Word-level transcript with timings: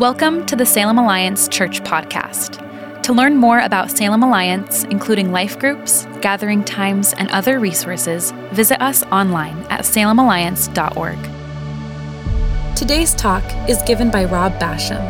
Welcome 0.00 0.46
to 0.46 0.56
the 0.56 0.64
Salem 0.64 0.96
Alliance 0.96 1.46
Church 1.46 1.82
Podcast. 1.82 3.02
To 3.02 3.12
learn 3.12 3.36
more 3.36 3.58
about 3.58 3.90
Salem 3.90 4.22
Alliance, 4.22 4.84
including 4.84 5.30
life 5.30 5.58
groups, 5.58 6.06
gathering 6.22 6.64
times, 6.64 7.12
and 7.18 7.30
other 7.32 7.60
resources, 7.60 8.30
visit 8.50 8.80
us 8.80 9.02
online 9.12 9.58
at 9.68 9.80
salemalliance.org. 9.80 11.18
Today's 12.74 13.14
talk 13.14 13.44
is 13.68 13.82
given 13.82 14.10
by 14.10 14.24
Rob 14.24 14.54
Basham. 14.54 15.02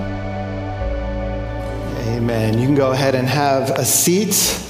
Amen. 2.08 2.58
You 2.58 2.66
can 2.66 2.74
go 2.74 2.90
ahead 2.90 3.14
and 3.14 3.28
have 3.28 3.70
a 3.70 3.84
seat. 3.84 4.60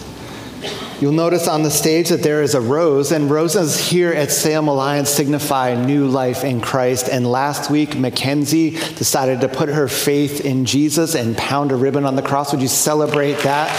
You'll 1.00 1.12
notice 1.12 1.48
on 1.48 1.62
the 1.62 1.70
stage 1.70 2.10
that 2.10 2.22
there 2.22 2.42
is 2.42 2.54
a 2.54 2.60
rose, 2.60 3.10
and 3.10 3.30
roses 3.30 3.88
here 3.88 4.12
at 4.12 4.30
Salem 4.30 4.68
Alliance 4.68 5.08
signify 5.08 5.74
new 5.74 6.06
life 6.06 6.44
in 6.44 6.60
Christ. 6.60 7.08
And 7.08 7.26
last 7.26 7.70
week, 7.70 7.96
Mackenzie 7.96 8.72
decided 8.72 9.40
to 9.40 9.48
put 9.48 9.70
her 9.70 9.88
faith 9.88 10.44
in 10.44 10.66
Jesus 10.66 11.14
and 11.14 11.38
pound 11.38 11.72
a 11.72 11.76
ribbon 11.76 12.04
on 12.04 12.16
the 12.16 12.22
cross. 12.22 12.52
Would 12.52 12.60
you 12.60 12.68
celebrate 12.68 13.38
that 13.38 13.70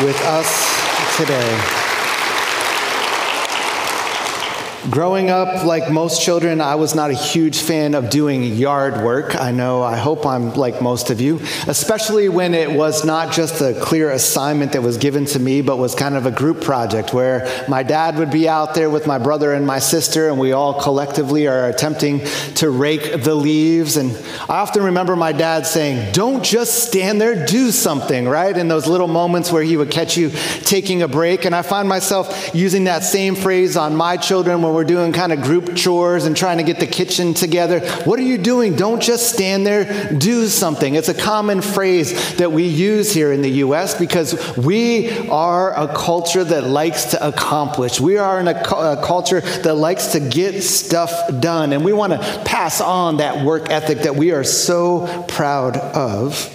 with 0.00 0.20
us 0.22 1.16
today? 1.16 1.73
Growing 4.90 5.30
up, 5.30 5.64
like 5.64 5.90
most 5.90 6.22
children, 6.22 6.60
I 6.60 6.74
was 6.74 6.94
not 6.94 7.10
a 7.10 7.14
huge 7.14 7.58
fan 7.58 7.94
of 7.94 8.10
doing 8.10 8.42
yard 8.42 9.02
work. 9.02 9.34
I 9.34 9.50
know, 9.50 9.82
I 9.82 9.96
hope 9.96 10.26
I'm 10.26 10.52
like 10.52 10.82
most 10.82 11.08
of 11.08 11.22
you, 11.22 11.40
especially 11.66 12.28
when 12.28 12.52
it 12.52 12.70
was 12.70 13.02
not 13.02 13.32
just 13.32 13.62
a 13.62 13.72
clear 13.80 14.10
assignment 14.10 14.72
that 14.72 14.82
was 14.82 14.98
given 14.98 15.24
to 15.26 15.38
me, 15.38 15.62
but 15.62 15.78
was 15.78 15.94
kind 15.94 16.16
of 16.16 16.26
a 16.26 16.30
group 16.30 16.60
project 16.60 17.14
where 17.14 17.64
my 17.66 17.82
dad 17.82 18.18
would 18.18 18.30
be 18.30 18.46
out 18.46 18.74
there 18.74 18.90
with 18.90 19.06
my 19.06 19.16
brother 19.16 19.54
and 19.54 19.66
my 19.66 19.78
sister, 19.78 20.28
and 20.28 20.38
we 20.38 20.52
all 20.52 20.78
collectively 20.78 21.46
are 21.46 21.66
attempting 21.70 22.20
to 22.56 22.68
rake 22.68 23.22
the 23.22 23.34
leaves. 23.34 23.96
And 23.96 24.14
I 24.50 24.56
often 24.56 24.82
remember 24.82 25.16
my 25.16 25.32
dad 25.32 25.66
saying, 25.66 26.12
Don't 26.12 26.44
just 26.44 26.84
stand 26.86 27.22
there, 27.22 27.46
do 27.46 27.70
something, 27.70 28.28
right? 28.28 28.54
In 28.54 28.68
those 28.68 28.86
little 28.86 29.08
moments 29.08 29.50
where 29.50 29.62
he 29.62 29.78
would 29.78 29.90
catch 29.90 30.18
you 30.18 30.30
taking 30.64 31.00
a 31.00 31.08
break. 31.08 31.46
And 31.46 31.54
I 31.54 31.62
find 31.62 31.88
myself 31.88 32.54
using 32.54 32.84
that 32.84 33.02
same 33.02 33.34
phrase 33.34 33.78
on 33.78 33.96
my 33.96 34.18
children 34.18 34.60
when 34.60 34.73
we're 34.74 34.84
doing 34.84 35.12
kind 35.12 35.32
of 35.32 35.42
group 35.42 35.74
chores 35.74 36.24
and 36.26 36.36
trying 36.36 36.58
to 36.58 36.64
get 36.64 36.80
the 36.80 36.86
kitchen 36.86 37.34
together. 37.34 37.80
What 38.04 38.18
are 38.18 38.22
you 38.22 38.38
doing? 38.38 38.76
Don't 38.76 39.02
just 39.02 39.32
stand 39.32 39.66
there, 39.66 40.12
do 40.12 40.46
something. 40.46 40.94
It's 40.94 41.08
a 41.08 41.14
common 41.14 41.62
phrase 41.62 42.36
that 42.36 42.52
we 42.52 42.64
use 42.66 43.12
here 43.12 43.32
in 43.32 43.42
the 43.42 43.50
U.S. 43.50 43.98
because 43.98 44.56
we 44.56 45.28
are 45.28 45.72
a 45.78 45.88
culture 45.94 46.44
that 46.44 46.64
likes 46.64 47.06
to 47.06 47.26
accomplish. 47.26 48.00
We 48.00 48.18
are 48.18 48.40
in 48.40 48.48
a, 48.48 48.60
a 48.60 49.02
culture 49.04 49.40
that 49.40 49.74
likes 49.74 50.08
to 50.08 50.20
get 50.20 50.62
stuff 50.62 51.12
done, 51.40 51.72
and 51.72 51.84
we 51.84 51.92
want 51.92 52.12
to 52.12 52.42
pass 52.44 52.80
on 52.80 53.18
that 53.18 53.44
work 53.44 53.70
ethic 53.70 54.00
that 54.00 54.16
we 54.16 54.32
are 54.32 54.44
so 54.44 55.24
proud 55.28 55.76
of. 55.76 56.50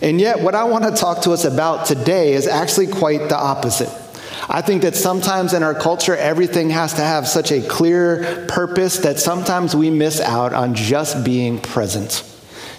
And 0.00 0.20
yet, 0.20 0.40
what 0.40 0.54
I 0.54 0.64
want 0.64 0.84
to 0.84 0.90
talk 0.90 1.22
to 1.22 1.30
us 1.32 1.44
about 1.44 1.86
today 1.86 2.34
is 2.34 2.46
actually 2.46 2.88
quite 2.88 3.28
the 3.28 3.38
opposite. 3.38 4.03
I 4.48 4.60
think 4.60 4.82
that 4.82 4.94
sometimes 4.94 5.54
in 5.54 5.62
our 5.62 5.74
culture, 5.74 6.16
everything 6.16 6.70
has 6.70 6.94
to 6.94 7.02
have 7.02 7.26
such 7.26 7.50
a 7.50 7.62
clear 7.62 8.44
purpose 8.48 8.98
that 8.98 9.18
sometimes 9.18 9.74
we 9.74 9.90
miss 9.90 10.20
out 10.20 10.52
on 10.52 10.74
just 10.74 11.24
being 11.24 11.58
present, 11.58 12.22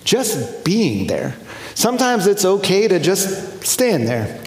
just 0.03 0.63
being 0.63 1.07
there. 1.07 1.35
Sometimes 1.73 2.27
it's 2.27 2.45
okay 2.45 2.87
to 2.87 2.99
just 2.99 3.65
stand 3.65 4.07
there. 4.07 4.41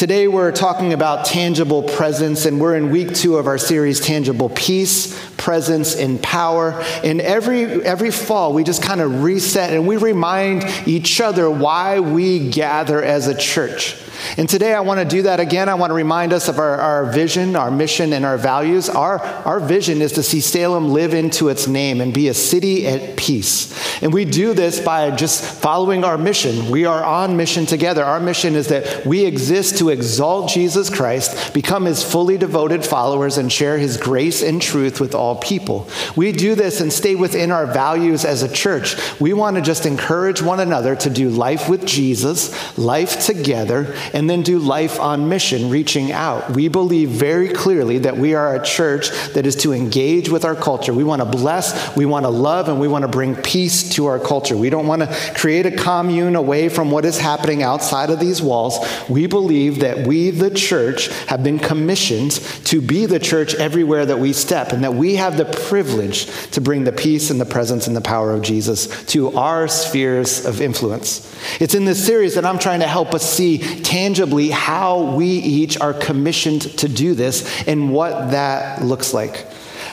Today, 0.00 0.28
we're 0.28 0.50
talking 0.50 0.94
about 0.94 1.26
tangible 1.26 1.82
presence, 1.82 2.46
and 2.46 2.58
we're 2.58 2.74
in 2.74 2.90
week 2.90 3.14
two 3.14 3.36
of 3.36 3.46
our 3.46 3.58
series, 3.58 4.00
Tangible 4.00 4.48
Peace, 4.48 5.14
Presence, 5.36 5.94
and 5.94 6.22
Power. 6.22 6.80
And 7.04 7.20
every, 7.20 7.64
every 7.84 8.10
fall, 8.10 8.54
we 8.54 8.64
just 8.64 8.82
kind 8.82 9.02
of 9.02 9.22
reset 9.22 9.74
and 9.74 9.86
we 9.86 9.98
remind 9.98 10.64
each 10.88 11.20
other 11.20 11.50
why 11.50 12.00
we 12.00 12.48
gather 12.48 13.02
as 13.02 13.26
a 13.26 13.34
church. 13.34 13.94
And 14.36 14.48
today 14.48 14.74
I 14.74 14.80
want 14.80 15.00
to 15.00 15.04
do 15.04 15.22
that 15.22 15.40
again. 15.40 15.68
I 15.68 15.74
want 15.74 15.90
to 15.90 15.94
remind 15.94 16.32
us 16.32 16.48
of 16.48 16.58
our, 16.58 16.76
our 16.76 17.12
vision, 17.12 17.56
our 17.56 17.70
mission, 17.70 18.12
and 18.12 18.24
our 18.24 18.38
values. 18.38 18.88
Our, 18.88 19.20
our 19.20 19.60
vision 19.60 20.02
is 20.02 20.12
to 20.12 20.22
see 20.22 20.40
Salem 20.40 20.88
live 20.88 21.14
into 21.14 21.48
its 21.48 21.66
name 21.66 22.00
and 22.00 22.12
be 22.12 22.28
a 22.28 22.34
city 22.34 22.86
at 22.86 23.16
peace. 23.16 23.70
And 24.02 24.12
we 24.12 24.24
do 24.24 24.54
this 24.54 24.80
by 24.80 25.10
just 25.10 25.44
following 25.60 26.04
our 26.04 26.16
mission. 26.16 26.70
We 26.70 26.86
are 26.86 27.04
on 27.04 27.36
mission 27.36 27.66
together. 27.66 28.04
Our 28.04 28.20
mission 28.20 28.54
is 28.54 28.68
that 28.68 29.04
we 29.04 29.24
exist 29.24 29.78
to 29.78 29.90
exalt 29.90 30.50
Jesus 30.50 30.88
Christ, 30.88 31.52
become 31.52 31.84
his 31.84 32.02
fully 32.02 32.38
devoted 32.38 32.84
followers, 32.84 33.36
and 33.36 33.52
share 33.52 33.78
his 33.78 33.96
grace 33.96 34.42
and 34.42 34.60
truth 34.60 35.00
with 35.00 35.14
all 35.14 35.36
people. 35.36 35.88
We 36.16 36.32
do 36.32 36.54
this 36.54 36.80
and 36.80 36.92
stay 36.92 37.14
within 37.14 37.50
our 37.50 37.66
values 37.66 38.24
as 38.24 38.42
a 38.42 38.52
church. 38.52 38.96
We 39.20 39.32
want 39.32 39.56
to 39.56 39.62
just 39.62 39.86
encourage 39.86 40.40
one 40.40 40.60
another 40.60 40.96
to 40.96 41.10
do 41.10 41.28
life 41.28 41.68
with 41.68 41.84
Jesus, 41.86 42.78
life 42.78 43.24
together, 43.24 43.94
and 44.12 44.28
then 44.28 44.42
do 44.42 44.58
life 44.58 44.98
on 45.00 45.28
mission, 45.28 45.70
reaching 45.70 46.12
out. 46.12 46.50
We 46.50 46.68
believe 46.68 47.10
very 47.10 47.48
clearly 47.48 47.98
that 47.98 48.16
we 48.16 48.34
are 48.34 48.54
a 48.54 48.64
church 48.64 49.10
that 49.34 49.46
is 49.46 49.56
to 49.56 49.72
engage 49.72 50.28
with 50.28 50.44
our 50.44 50.54
culture. 50.54 50.92
We 50.92 51.04
want 51.04 51.22
to 51.22 51.26
bless, 51.26 51.96
we 51.96 52.06
want 52.06 52.24
to 52.24 52.30
love, 52.30 52.68
and 52.68 52.80
we 52.80 52.88
want 52.88 53.02
to 53.02 53.08
bring 53.08 53.34
peace 53.36 53.90
to 53.94 54.06
our 54.06 54.18
culture. 54.18 54.56
We 54.56 54.70
don't 54.70 54.86
want 54.86 55.02
to 55.02 55.32
create 55.34 55.66
a 55.66 55.70
commune 55.70 56.36
away 56.36 56.68
from 56.68 56.90
what 56.90 57.04
is 57.04 57.18
happening 57.18 57.62
outside 57.62 58.10
of 58.10 58.20
these 58.20 58.42
walls. 58.42 58.78
We 59.08 59.26
believe 59.26 59.80
that 59.80 60.06
we, 60.06 60.30
the 60.30 60.50
church, 60.50 61.08
have 61.26 61.42
been 61.42 61.58
commissioned 61.58 62.32
to 62.66 62.80
be 62.80 63.06
the 63.06 63.18
church 63.18 63.54
everywhere 63.54 64.06
that 64.06 64.18
we 64.18 64.32
step, 64.32 64.72
and 64.72 64.84
that 64.84 64.94
we 64.94 65.16
have 65.16 65.36
the 65.36 65.44
privilege 65.44 66.26
to 66.50 66.60
bring 66.60 66.84
the 66.84 66.92
peace 66.92 67.30
and 67.30 67.40
the 67.40 67.46
presence 67.46 67.86
and 67.86 67.96
the 67.96 68.00
power 68.00 68.32
of 68.32 68.42
Jesus 68.42 69.04
to 69.06 69.36
our 69.36 69.68
spheres 69.68 70.44
of 70.44 70.60
influence. 70.60 71.26
It's 71.60 71.74
in 71.74 71.84
this 71.84 72.04
series 72.04 72.34
that 72.34 72.44
I'm 72.44 72.58
trying 72.58 72.80
to 72.80 72.86
help 72.86 73.14
us 73.14 73.28
see 73.28 73.58
tangibly 74.00 74.48
how 74.48 75.02
we 75.14 75.26
each 75.26 75.78
are 75.78 75.92
commissioned 75.92 76.62
to 76.78 76.88
do 76.88 77.12
this 77.12 77.62
and 77.68 77.92
what 77.92 78.30
that 78.30 78.82
looks 78.82 79.12
like. 79.12 79.46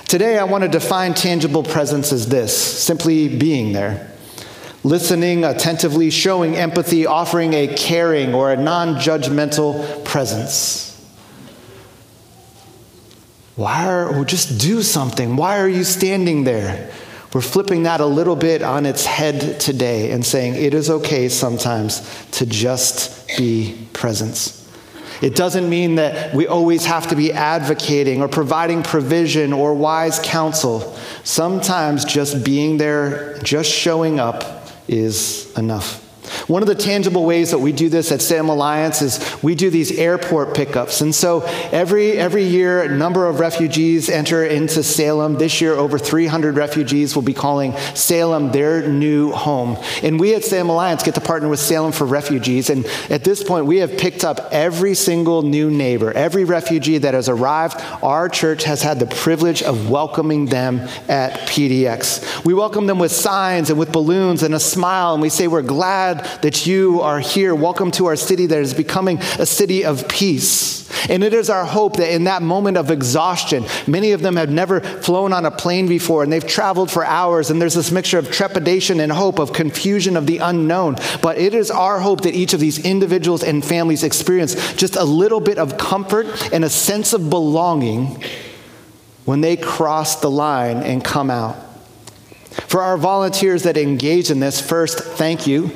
Today, 0.05 0.37
I 0.37 0.45
want 0.45 0.63
to 0.63 0.69
define 0.69 1.13
tangible 1.13 1.61
presence 1.61 2.13
as 2.13 2.29
this 2.29 2.55
simply 2.55 3.27
being 3.27 3.73
there. 3.73 4.09
Listening 4.85 5.43
attentively, 5.43 6.09
showing 6.09 6.55
empathy, 6.55 7.05
offering 7.05 7.53
a 7.53 7.67
caring 7.75 8.33
or 8.33 8.53
a 8.53 8.55
non 8.55 8.95
judgmental 8.95 10.05
presence. 10.05 10.85
Why 13.57 13.87
are, 13.87 14.15
or 14.15 14.23
just 14.23 14.61
do 14.61 14.81
something. 14.83 15.35
Why 15.35 15.59
are 15.59 15.67
you 15.67 15.83
standing 15.83 16.45
there? 16.45 16.89
We're 17.37 17.41
flipping 17.41 17.83
that 17.83 17.99
a 17.99 18.05
little 18.07 18.35
bit 18.35 18.63
on 18.63 18.87
its 18.87 19.05
head 19.05 19.59
today 19.59 20.09
and 20.09 20.25
saying 20.25 20.55
it 20.55 20.73
is 20.73 20.89
okay 20.89 21.29
sometimes 21.29 22.01
to 22.31 22.47
just 22.47 23.27
be 23.37 23.87
presence. 23.93 24.67
It 25.21 25.35
doesn't 25.35 25.69
mean 25.69 25.97
that 25.97 26.33
we 26.33 26.47
always 26.47 26.87
have 26.87 27.09
to 27.09 27.15
be 27.15 27.31
advocating 27.31 28.23
or 28.23 28.27
providing 28.27 28.81
provision 28.81 29.53
or 29.53 29.75
wise 29.75 30.19
counsel. 30.23 30.97
Sometimes 31.23 32.05
just 32.05 32.43
being 32.43 32.77
there, 32.77 33.37
just 33.43 33.71
showing 33.71 34.19
up 34.19 34.71
is 34.87 35.55
enough. 35.55 36.06
One 36.47 36.61
of 36.61 36.67
the 36.67 36.75
tangible 36.75 37.25
ways 37.25 37.51
that 37.51 37.59
we 37.59 37.71
do 37.71 37.89
this 37.89 38.11
at 38.11 38.21
Salem 38.21 38.49
Alliance 38.49 39.01
is 39.01 39.43
we 39.43 39.55
do 39.55 39.69
these 39.69 39.91
airport 39.97 40.55
pickups. 40.55 41.01
And 41.01 41.13
so 41.13 41.41
every, 41.71 42.13
every 42.13 42.43
year, 42.43 42.83
a 42.83 42.89
number 42.89 43.27
of 43.27 43.39
refugees 43.39 44.09
enter 44.09 44.43
into 44.43 44.83
Salem. 44.83 45.35
This 45.35 45.59
year, 45.61 45.73
over 45.73 45.97
300 45.97 46.55
refugees 46.55 47.15
will 47.15 47.23
be 47.23 47.33
calling 47.33 47.75
Salem 47.95 48.51
their 48.51 48.87
new 48.87 49.31
home. 49.31 49.77
And 50.03 50.19
we 50.19 50.35
at 50.35 50.43
Salem 50.43 50.69
Alliance 50.69 51.03
get 51.03 51.15
to 51.15 51.21
partner 51.21 51.49
with 51.49 51.59
Salem 51.59 51.91
for 51.91 52.05
Refugees. 52.05 52.69
And 52.69 52.85
at 53.09 53.23
this 53.23 53.43
point, 53.43 53.65
we 53.65 53.77
have 53.77 53.97
picked 53.97 54.23
up 54.23 54.49
every 54.51 54.93
single 54.93 55.41
new 55.41 55.69
neighbor, 55.69 56.11
every 56.11 56.43
refugee 56.43 56.97
that 56.99 57.13
has 57.13 57.29
arrived. 57.29 57.81
Our 58.03 58.29
church 58.29 58.63
has 58.63 58.81
had 58.81 58.99
the 58.99 59.07
privilege 59.07 59.63
of 59.63 59.89
welcoming 59.89 60.45
them 60.45 60.79
at 61.07 61.33
PDX. 61.47 62.45
We 62.45 62.53
welcome 62.53 62.87
them 62.87 62.99
with 62.99 63.11
signs 63.11 63.69
and 63.69 63.79
with 63.79 63.91
balloons 63.91 64.43
and 64.43 64.53
a 64.53 64.59
smile, 64.59 65.13
and 65.13 65.21
we 65.21 65.29
say, 65.29 65.47
We're 65.47 65.61
glad 65.61 66.26
that 66.41 66.65
you 66.65 67.01
are 67.01 67.19
here. 67.19 67.53
Welcome 67.53 67.91
to 67.91 68.07
our 68.07 68.15
city 68.15 68.45
that 68.47 68.59
is 68.59 68.73
becoming 68.73 69.19
a 69.39 69.45
city 69.45 69.85
of 69.85 70.07
peace. 70.07 70.77
And 71.09 71.23
it 71.23 71.33
is 71.33 71.49
our 71.49 71.65
hope 71.65 71.97
that 71.97 72.13
in 72.13 72.25
that 72.25 72.41
moment 72.41 72.77
of 72.77 72.91
exhaustion, 72.91 73.65
many 73.87 74.11
of 74.11 74.21
them 74.21 74.35
have 74.35 74.49
never 74.49 74.81
flown 74.81 75.33
on 75.33 75.45
a 75.45 75.51
plane 75.51 75.87
before 75.87 76.23
and 76.23 76.31
they've 76.31 76.45
traveled 76.45 76.91
for 76.91 77.05
hours, 77.05 77.49
and 77.49 77.61
there's 77.61 77.73
this 77.73 77.91
mixture 77.91 78.17
of 78.17 78.31
trepidation 78.31 78.99
and 78.99 79.11
hope, 79.11 79.39
of 79.39 79.53
confusion 79.53 80.17
of 80.17 80.25
the 80.25 80.39
unknown. 80.39 80.97
But 81.21 81.37
it 81.37 81.53
is 81.53 81.71
our 81.71 81.99
hope 81.99 82.21
that 82.21 82.35
each 82.35 82.53
of 82.53 82.59
these 82.59 82.83
individuals 82.83 83.43
and 83.43 83.63
families 83.63 84.03
experience 84.03 84.73
just 84.73 84.95
a 84.95 85.03
little 85.03 85.39
bit 85.39 85.57
of 85.57 85.77
comfort 85.77 86.53
and 86.53 86.63
a 86.63 86.69
sense 86.69 87.13
of 87.13 87.29
belonging 87.29 88.23
when 89.25 89.41
they 89.41 89.57
cross 89.57 90.21
the 90.21 90.31
line 90.31 90.77
and 90.77 91.03
come 91.03 91.29
out. 91.29 91.55
For 92.67 92.81
our 92.81 92.97
volunteers 92.97 93.63
that 93.63 93.77
engage 93.77 94.31
in 94.31 94.39
this, 94.39 94.59
first, 94.59 94.99
thank 94.99 95.47
you 95.47 95.71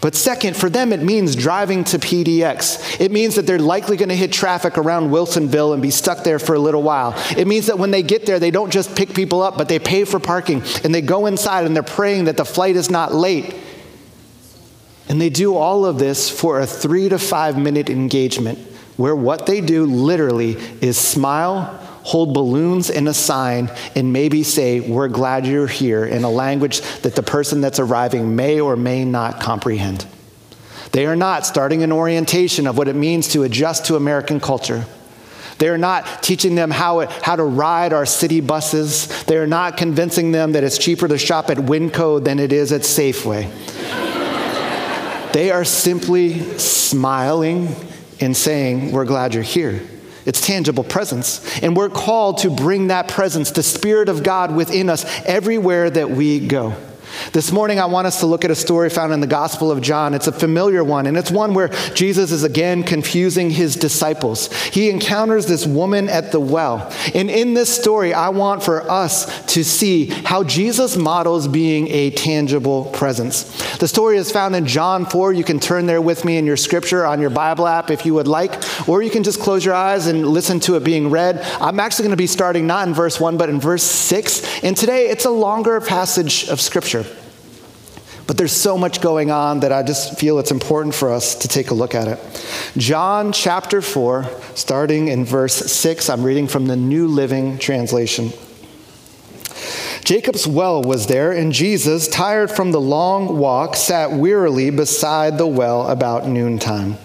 but 0.00 0.14
second, 0.14 0.56
for 0.56 0.68
them, 0.68 0.92
it 0.92 1.02
means 1.02 1.34
driving 1.34 1.84
to 1.84 1.98
PDX. 1.98 3.00
It 3.00 3.10
means 3.10 3.36
that 3.36 3.46
they're 3.46 3.58
likely 3.58 3.96
going 3.96 4.10
to 4.10 4.16
hit 4.16 4.32
traffic 4.32 4.76
around 4.78 5.10
Wilsonville 5.10 5.72
and 5.72 5.82
be 5.82 5.90
stuck 5.90 6.22
there 6.22 6.38
for 6.38 6.54
a 6.54 6.58
little 6.58 6.82
while. 6.82 7.14
It 7.36 7.46
means 7.46 7.66
that 7.66 7.78
when 7.78 7.90
they 7.90 8.02
get 8.02 8.26
there, 8.26 8.38
they 8.38 8.50
don't 8.50 8.70
just 8.70 8.94
pick 8.94 9.14
people 9.14 9.42
up, 9.42 9.56
but 9.56 9.68
they 9.68 9.78
pay 9.78 10.04
for 10.04 10.20
parking 10.20 10.62
and 10.84 10.94
they 10.94 11.00
go 11.00 11.26
inside 11.26 11.64
and 11.64 11.74
they're 11.74 11.82
praying 11.82 12.24
that 12.24 12.36
the 12.36 12.44
flight 12.44 12.76
is 12.76 12.90
not 12.90 13.14
late. 13.14 13.54
And 15.08 15.20
they 15.20 15.30
do 15.30 15.56
all 15.56 15.86
of 15.86 15.98
this 15.98 16.28
for 16.28 16.60
a 16.60 16.66
three 16.66 17.08
to 17.08 17.18
five 17.18 17.56
minute 17.56 17.88
engagement 17.88 18.58
where 18.96 19.14
what 19.14 19.46
they 19.46 19.60
do 19.60 19.86
literally 19.86 20.52
is 20.80 20.98
smile, 20.98 21.80
hold 22.06 22.32
balloons 22.32 22.88
and 22.88 23.08
a 23.08 23.12
sign, 23.12 23.68
and 23.96 24.12
maybe 24.12 24.44
say, 24.44 24.78
We're 24.78 25.08
glad 25.08 25.44
you're 25.44 25.66
here 25.66 26.04
in 26.04 26.22
a 26.22 26.30
language 26.30 26.80
that 27.02 27.16
the 27.16 27.22
person 27.22 27.60
that's 27.60 27.80
arriving 27.80 28.36
may 28.36 28.60
or 28.60 28.76
may 28.76 29.04
not 29.04 29.40
comprehend. 29.40 30.06
They 30.92 31.06
are 31.06 31.16
not 31.16 31.44
starting 31.44 31.82
an 31.82 31.90
orientation 31.90 32.68
of 32.68 32.78
what 32.78 32.86
it 32.86 32.94
means 32.94 33.28
to 33.32 33.42
adjust 33.42 33.86
to 33.86 33.96
American 33.96 34.38
culture. 34.38 34.84
They 35.58 35.68
are 35.68 35.78
not 35.78 36.22
teaching 36.22 36.54
them 36.54 36.70
how, 36.70 37.00
it, 37.00 37.10
how 37.10 37.34
to 37.34 37.42
ride 37.42 37.92
our 37.92 38.06
city 38.06 38.40
buses. 38.40 39.08
They 39.24 39.36
are 39.36 39.46
not 39.46 39.76
convincing 39.76 40.30
them 40.30 40.52
that 40.52 40.62
it's 40.62 40.78
cheaper 40.78 41.08
to 41.08 41.18
shop 41.18 41.50
at 41.50 41.56
Winco 41.56 42.22
than 42.22 42.38
it 42.38 42.52
is 42.52 42.70
at 42.70 42.82
Safeway. 42.82 43.50
they 45.32 45.50
are 45.50 45.64
simply 45.64 46.38
smiling 46.56 47.74
and 48.20 48.36
saying, 48.36 48.92
We're 48.92 49.06
glad 49.06 49.34
you're 49.34 49.42
here. 49.42 49.82
It's 50.26 50.40
tangible 50.40 50.84
presence. 50.84 51.40
And 51.62 51.76
we're 51.76 51.88
called 51.88 52.38
to 52.38 52.50
bring 52.50 52.88
that 52.88 53.08
presence, 53.08 53.52
the 53.52 53.62
Spirit 53.62 54.08
of 54.08 54.22
God 54.22 54.54
within 54.54 54.90
us, 54.90 55.04
everywhere 55.24 55.88
that 55.88 56.10
we 56.10 56.46
go. 56.46 56.74
This 57.32 57.52
morning, 57.52 57.80
I 57.80 57.86
want 57.86 58.06
us 58.06 58.20
to 58.20 58.26
look 58.26 58.44
at 58.44 58.50
a 58.50 58.54
story 58.54 58.90
found 58.90 59.12
in 59.12 59.20
the 59.20 59.26
Gospel 59.26 59.70
of 59.70 59.80
John. 59.80 60.14
It's 60.14 60.26
a 60.26 60.32
familiar 60.32 60.82
one, 60.82 61.06
and 61.06 61.16
it's 61.16 61.30
one 61.30 61.54
where 61.54 61.68
Jesus 61.94 62.32
is 62.32 62.44
again 62.44 62.82
confusing 62.82 63.50
his 63.50 63.76
disciples. 63.76 64.52
He 64.64 64.90
encounters 64.90 65.46
this 65.46 65.66
woman 65.66 66.08
at 66.08 66.32
the 66.32 66.40
well. 66.40 66.92
And 67.14 67.30
in 67.30 67.54
this 67.54 67.74
story, 67.74 68.14
I 68.14 68.30
want 68.30 68.62
for 68.62 68.90
us 68.90 69.44
to 69.54 69.64
see 69.64 70.06
how 70.06 70.44
Jesus 70.44 70.96
models 70.96 71.48
being 71.48 71.88
a 71.88 72.10
tangible 72.10 72.86
presence. 72.86 73.44
The 73.78 73.88
story 73.88 74.16
is 74.16 74.30
found 74.30 74.56
in 74.56 74.66
John 74.66 75.06
4. 75.06 75.32
You 75.32 75.44
can 75.44 75.60
turn 75.60 75.86
there 75.86 76.00
with 76.00 76.24
me 76.24 76.38
in 76.38 76.46
your 76.46 76.56
scripture 76.56 77.04
on 77.04 77.20
your 77.20 77.30
Bible 77.30 77.66
app 77.66 77.90
if 77.90 78.06
you 78.06 78.14
would 78.14 78.28
like, 78.28 78.88
or 78.88 79.02
you 79.02 79.10
can 79.10 79.22
just 79.22 79.40
close 79.40 79.64
your 79.64 79.74
eyes 79.74 80.06
and 80.06 80.26
listen 80.26 80.60
to 80.60 80.76
it 80.76 80.84
being 80.84 81.10
read. 81.10 81.40
I'm 81.60 81.80
actually 81.80 82.04
going 82.04 82.10
to 82.10 82.16
be 82.16 82.26
starting 82.26 82.66
not 82.66 82.88
in 82.88 82.94
verse 82.94 83.20
1, 83.20 83.36
but 83.36 83.48
in 83.48 83.60
verse 83.60 83.82
6. 83.82 84.62
And 84.62 84.76
today, 84.76 85.08
it's 85.08 85.24
a 85.24 85.30
longer 85.30 85.80
passage 85.80 86.48
of 86.48 86.60
scripture. 86.60 86.95
But 88.26 88.36
there's 88.36 88.52
so 88.52 88.76
much 88.76 89.00
going 89.00 89.30
on 89.30 89.60
that 89.60 89.70
I 89.72 89.82
just 89.82 90.18
feel 90.18 90.38
it's 90.38 90.50
important 90.50 90.94
for 90.94 91.12
us 91.12 91.36
to 91.36 91.48
take 91.48 91.70
a 91.70 91.74
look 91.74 91.94
at 91.94 92.08
it. 92.08 92.18
John 92.76 93.32
chapter 93.32 93.80
4, 93.80 94.28
starting 94.54 95.08
in 95.08 95.24
verse 95.24 95.54
6, 95.54 96.10
I'm 96.10 96.24
reading 96.24 96.48
from 96.48 96.66
the 96.66 96.76
New 96.76 97.06
Living 97.06 97.58
Translation. 97.58 98.32
Jacob's 100.04 100.46
well 100.46 100.82
was 100.82 101.06
there, 101.06 101.32
and 101.32 101.52
Jesus, 101.52 102.06
tired 102.08 102.50
from 102.50 102.72
the 102.72 102.80
long 102.80 103.38
walk, 103.38 103.74
sat 103.74 104.12
wearily 104.12 104.70
beside 104.70 105.38
the 105.38 105.46
well 105.46 105.88
about 105.88 106.28
noontime. 106.28 106.96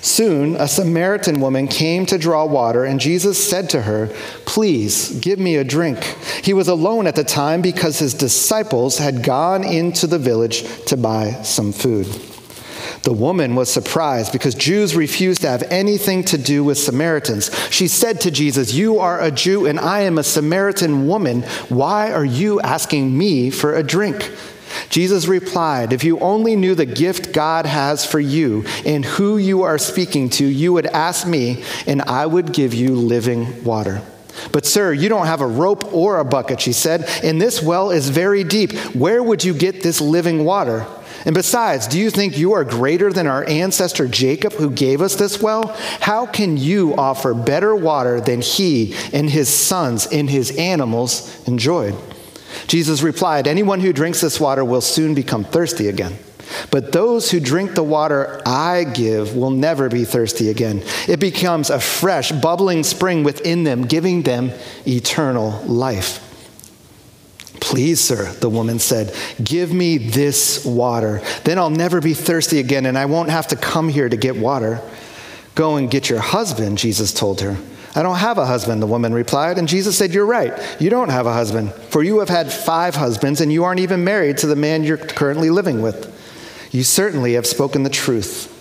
Soon, 0.00 0.56
a 0.56 0.68
Samaritan 0.68 1.40
woman 1.40 1.68
came 1.68 2.06
to 2.06 2.18
draw 2.18 2.44
water, 2.44 2.84
and 2.84 3.00
Jesus 3.00 3.42
said 3.48 3.70
to 3.70 3.82
her, 3.82 4.08
Please 4.46 5.18
give 5.20 5.38
me 5.38 5.56
a 5.56 5.64
drink. 5.64 6.02
He 6.42 6.54
was 6.54 6.68
alone 6.68 7.06
at 7.06 7.16
the 7.16 7.24
time 7.24 7.62
because 7.62 7.98
his 7.98 8.14
disciples 8.14 8.98
had 8.98 9.22
gone 9.22 9.64
into 9.64 10.06
the 10.06 10.18
village 10.18 10.64
to 10.86 10.96
buy 10.96 11.32
some 11.42 11.72
food. 11.72 12.06
The 13.02 13.12
woman 13.12 13.54
was 13.54 13.72
surprised 13.72 14.32
because 14.32 14.54
Jews 14.54 14.96
refused 14.96 15.42
to 15.42 15.48
have 15.48 15.62
anything 15.70 16.24
to 16.24 16.38
do 16.38 16.64
with 16.64 16.78
Samaritans. 16.78 17.50
She 17.70 17.88
said 17.88 18.20
to 18.22 18.30
Jesus, 18.30 18.74
You 18.74 18.98
are 18.98 19.20
a 19.20 19.30
Jew, 19.30 19.66
and 19.66 19.78
I 19.78 20.00
am 20.00 20.18
a 20.18 20.24
Samaritan 20.24 21.06
woman. 21.06 21.42
Why 21.68 22.12
are 22.12 22.24
you 22.24 22.60
asking 22.60 23.16
me 23.16 23.50
for 23.50 23.74
a 23.74 23.82
drink? 23.82 24.30
Jesus 24.90 25.26
replied, 25.26 25.92
If 25.92 26.04
you 26.04 26.18
only 26.20 26.56
knew 26.56 26.74
the 26.74 26.86
gift 26.86 27.32
God 27.32 27.66
has 27.66 28.04
for 28.04 28.20
you 28.20 28.64
and 28.84 29.04
who 29.04 29.38
you 29.38 29.62
are 29.62 29.78
speaking 29.78 30.30
to, 30.30 30.44
you 30.44 30.72
would 30.72 30.86
ask 30.86 31.26
me, 31.26 31.64
and 31.86 32.02
I 32.02 32.26
would 32.26 32.52
give 32.52 32.74
you 32.74 32.94
living 32.94 33.64
water. 33.64 34.02
But, 34.52 34.66
sir, 34.66 34.92
you 34.92 35.08
don't 35.08 35.26
have 35.26 35.40
a 35.40 35.46
rope 35.46 35.92
or 35.92 36.18
a 36.18 36.24
bucket, 36.24 36.60
she 36.60 36.72
said, 36.72 37.08
and 37.22 37.40
this 37.40 37.62
well 37.62 37.90
is 37.90 38.08
very 38.08 38.44
deep. 38.44 38.72
Where 38.94 39.22
would 39.22 39.44
you 39.44 39.54
get 39.54 39.82
this 39.82 40.00
living 40.00 40.44
water? 40.44 40.86
And 41.24 41.34
besides, 41.34 41.88
do 41.88 41.98
you 41.98 42.10
think 42.10 42.38
you 42.38 42.52
are 42.52 42.64
greater 42.64 43.12
than 43.12 43.26
our 43.26 43.44
ancestor 43.44 44.06
Jacob 44.06 44.52
who 44.52 44.70
gave 44.70 45.02
us 45.02 45.16
this 45.16 45.42
well? 45.42 45.76
How 46.00 46.26
can 46.26 46.56
you 46.56 46.94
offer 46.94 47.34
better 47.34 47.74
water 47.74 48.20
than 48.20 48.40
he 48.40 48.94
and 49.12 49.28
his 49.28 49.48
sons 49.48 50.06
and 50.06 50.30
his 50.30 50.56
animals 50.56 51.46
enjoyed? 51.48 51.96
Jesus 52.66 53.02
replied, 53.02 53.46
Anyone 53.46 53.80
who 53.80 53.92
drinks 53.92 54.20
this 54.20 54.40
water 54.40 54.64
will 54.64 54.80
soon 54.80 55.14
become 55.14 55.44
thirsty 55.44 55.88
again. 55.88 56.18
But 56.70 56.92
those 56.92 57.30
who 57.30 57.40
drink 57.40 57.74
the 57.74 57.82
water 57.82 58.40
I 58.46 58.84
give 58.84 59.36
will 59.36 59.50
never 59.50 59.88
be 59.88 60.04
thirsty 60.04 60.48
again. 60.48 60.82
It 61.06 61.20
becomes 61.20 61.70
a 61.70 61.80
fresh, 61.80 62.32
bubbling 62.32 62.84
spring 62.84 63.22
within 63.22 63.64
them, 63.64 63.82
giving 63.82 64.22
them 64.22 64.52
eternal 64.86 65.62
life. 65.66 66.24
Please, 67.60 68.00
sir, 68.00 68.32
the 68.34 68.48
woman 68.48 68.78
said, 68.78 69.14
give 69.42 69.72
me 69.72 69.98
this 69.98 70.64
water. 70.64 71.20
Then 71.44 71.58
I'll 71.58 71.70
never 71.70 72.00
be 72.00 72.14
thirsty 72.14 72.60
again, 72.60 72.86
and 72.86 72.96
I 72.96 73.06
won't 73.06 73.30
have 73.30 73.48
to 73.48 73.56
come 73.56 73.88
here 73.88 74.08
to 74.08 74.16
get 74.16 74.36
water. 74.36 74.80
Go 75.54 75.76
and 75.76 75.90
get 75.90 76.08
your 76.08 76.20
husband, 76.20 76.78
Jesus 76.78 77.12
told 77.12 77.40
her. 77.40 77.56
I 77.94 78.02
don't 78.02 78.16
have 78.16 78.38
a 78.38 78.46
husband, 78.46 78.82
the 78.82 78.86
woman 78.86 79.12
replied. 79.14 79.58
And 79.58 79.68
Jesus 79.68 79.96
said, 79.96 80.12
You're 80.12 80.26
right. 80.26 80.52
You 80.80 80.90
don't 80.90 81.08
have 81.08 81.26
a 81.26 81.32
husband, 81.32 81.72
for 81.90 82.02
you 82.02 82.20
have 82.20 82.28
had 82.28 82.52
five 82.52 82.94
husbands, 82.94 83.40
and 83.40 83.52
you 83.52 83.64
aren't 83.64 83.80
even 83.80 84.04
married 84.04 84.38
to 84.38 84.46
the 84.46 84.56
man 84.56 84.84
you're 84.84 84.96
currently 84.96 85.50
living 85.50 85.82
with. 85.82 86.14
You 86.70 86.82
certainly 86.82 87.34
have 87.34 87.46
spoken 87.46 87.82
the 87.82 87.90
truth. 87.90 88.54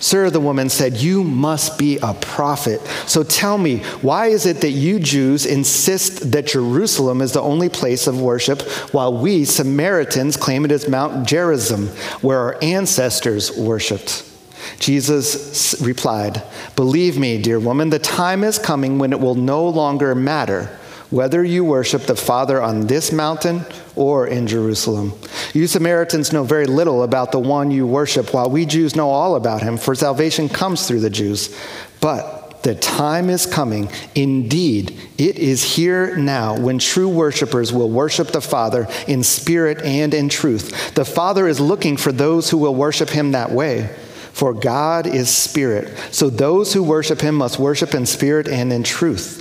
Sir, 0.00 0.30
the 0.30 0.40
woman 0.40 0.68
said, 0.68 0.96
You 0.96 1.22
must 1.22 1.78
be 1.78 1.98
a 2.02 2.14
prophet. 2.14 2.80
So 3.06 3.22
tell 3.22 3.58
me, 3.58 3.78
why 4.00 4.26
is 4.28 4.46
it 4.46 4.60
that 4.60 4.70
you 4.70 4.98
Jews 4.98 5.46
insist 5.46 6.32
that 6.32 6.46
Jerusalem 6.46 7.20
is 7.20 7.32
the 7.32 7.42
only 7.42 7.68
place 7.68 8.06
of 8.06 8.20
worship, 8.20 8.62
while 8.92 9.16
we 9.16 9.44
Samaritans 9.44 10.36
claim 10.36 10.64
it 10.64 10.72
is 10.72 10.88
Mount 10.88 11.26
Gerizim, 11.26 11.88
where 12.20 12.38
our 12.38 12.58
ancestors 12.62 13.56
worshiped? 13.56 14.31
Jesus 14.78 15.80
replied, 15.80 16.42
Believe 16.76 17.18
me, 17.18 17.40
dear 17.40 17.60
woman, 17.60 17.90
the 17.90 17.98
time 17.98 18.44
is 18.44 18.58
coming 18.58 18.98
when 18.98 19.12
it 19.12 19.20
will 19.20 19.34
no 19.34 19.68
longer 19.68 20.14
matter 20.14 20.78
whether 21.12 21.44
you 21.44 21.62
worship 21.62 22.02
the 22.02 22.16
Father 22.16 22.60
on 22.60 22.86
this 22.86 23.12
mountain 23.12 23.64
or 23.94 24.26
in 24.26 24.46
Jerusalem. 24.46 25.12
You 25.52 25.66
Samaritans 25.66 26.32
know 26.32 26.42
very 26.42 26.64
little 26.64 27.02
about 27.02 27.32
the 27.32 27.38
one 27.38 27.70
you 27.70 27.86
worship, 27.86 28.32
while 28.32 28.48
we 28.48 28.64
Jews 28.64 28.96
know 28.96 29.10
all 29.10 29.36
about 29.36 29.62
him, 29.62 29.76
for 29.76 29.94
salvation 29.94 30.48
comes 30.48 30.88
through 30.88 31.00
the 31.00 31.10
Jews. 31.10 31.54
But 32.00 32.62
the 32.62 32.74
time 32.74 33.28
is 33.28 33.44
coming, 33.44 33.90
indeed, 34.14 34.98
it 35.18 35.36
is 35.36 35.62
here 35.62 36.16
now, 36.16 36.58
when 36.58 36.78
true 36.78 37.10
worshipers 37.10 37.74
will 37.74 37.90
worship 37.90 38.28
the 38.28 38.40
Father 38.40 38.88
in 39.06 39.22
spirit 39.22 39.82
and 39.82 40.14
in 40.14 40.30
truth. 40.30 40.94
The 40.94 41.04
Father 41.04 41.46
is 41.46 41.60
looking 41.60 41.98
for 41.98 42.10
those 42.10 42.48
who 42.48 42.56
will 42.56 42.74
worship 42.74 43.10
him 43.10 43.32
that 43.32 43.50
way. 43.50 43.94
For 44.32 44.54
God 44.54 45.06
is 45.06 45.34
spirit, 45.34 45.96
so 46.10 46.30
those 46.30 46.72
who 46.72 46.82
worship 46.82 47.20
him 47.20 47.34
must 47.36 47.58
worship 47.58 47.94
in 47.94 48.06
spirit 48.06 48.48
and 48.48 48.72
in 48.72 48.82
truth. 48.82 49.40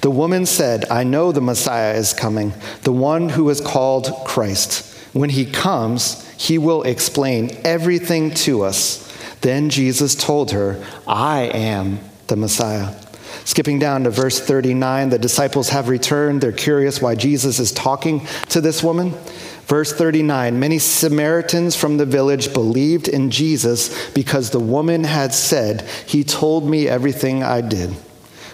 The 0.00 0.10
woman 0.10 0.46
said, 0.46 0.84
I 0.90 1.04
know 1.04 1.32
the 1.32 1.40
Messiah 1.40 1.94
is 1.94 2.12
coming, 2.12 2.52
the 2.82 2.92
one 2.92 3.28
who 3.28 3.48
is 3.50 3.60
called 3.60 4.12
Christ. 4.24 4.84
When 5.12 5.30
he 5.30 5.44
comes, 5.44 6.26
he 6.36 6.58
will 6.58 6.82
explain 6.82 7.50
everything 7.64 8.32
to 8.34 8.62
us. 8.62 9.04
Then 9.40 9.70
Jesus 9.70 10.14
told 10.14 10.52
her, 10.52 10.84
I 11.06 11.42
am 11.42 12.00
the 12.26 12.36
Messiah. 12.36 12.94
Skipping 13.44 13.78
down 13.78 14.04
to 14.04 14.10
verse 14.10 14.40
39, 14.40 15.08
the 15.10 15.18
disciples 15.18 15.70
have 15.70 15.88
returned. 15.88 16.40
They're 16.40 16.52
curious 16.52 17.00
why 17.00 17.14
Jesus 17.14 17.58
is 17.58 17.72
talking 17.72 18.26
to 18.50 18.60
this 18.60 18.82
woman. 18.82 19.14
Verse 19.68 19.92
39 19.92 20.58
Many 20.58 20.78
Samaritans 20.78 21.76
from 21.76 21.98
the 21.98 22.06
village 22.06 22.52
believed 22.52 23.06
in 23.06 23.30
Jesus 23.30 24.10
because 24.10 24.50
the 24.50 24.58
woman 24.58 25.04
had 25.04 25.34
said, 25.34 25.82
He 26.06 26.24
told 26.24 26.68
me 26.68 26.88
everything 26.88 27.42
I 27.42 27.60
did. 27.60 27.94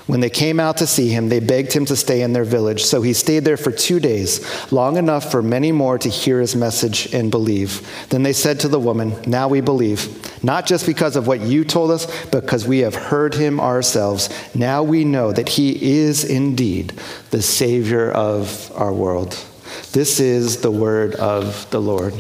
When 0.06 0.21
they 0.21 0.28
came 0.28 0.61
out 0.61 0.76
to 0.78 0.87
see 0.87 1.09
him, 1.09 1.30
they 1.30 1.40
begged 1.40 1.73
him 1.73 1.87
to 1.87 1.97
stay 1.97 2.21
in 2.21 2.35
their 2.35 2.44
village. 2.44 2.85
So 2.85 3.00
he 3.00 3.14
stayed 3.14 3.47
there 3.47 3.56
for 3.56 3.71
two 3.71 4.00
days, 4.00 4.71
long 4.71 4.99
enough 4.99 5.30
for 5.30 5.40
many 5.40 5.73
more 5.73 5.97
to 5.97 6.11
hear 6.11 6.40
his 6.40 6.54
message 6.54 7.14
and 7.14 7.30
believe. 7.30 7.88
Then 8.11 8.23
they 8.23 8.35
said 8.35 8.61
to 8.61 8.68
the 8.68 8.78
woman, 8.78 9.14
Now 9.26 9.49
we 9.49 9.62
believe, 9.62 10.44
not 10.44 10.66
just 10.66 10.85
because 10.85 11.16
of 11.16 11.26
what 11.26 11.40
you 11.40 11.64
told 11.64 11.90
us, 11.90 12.06
but 12.26 12.42
because 12.42 12.66
we 12.66 12.80
have 12.80 12.94
heard 12.94 13.35
him 13.35 13.61
ourselves. 13.61 14.28
Now 14.54 14.83
we 14.83 15.04
know 15.04 15.33
that 15.33 15.49
he 15.49 15.97
is 15.97 16.23
indeed 16.23 16.92
the 17.30 17.40
Savior 17.40 18.11
of 18.11 18.71
our 18.75 18.92
world. 18.92 19.42
This 19.95 20.19
is 20.19 20.57
the 20.57 20.73
word 20.73 21.15
of 21.15 21.71
the 21.71 21.81
Lord. 21.81 22.15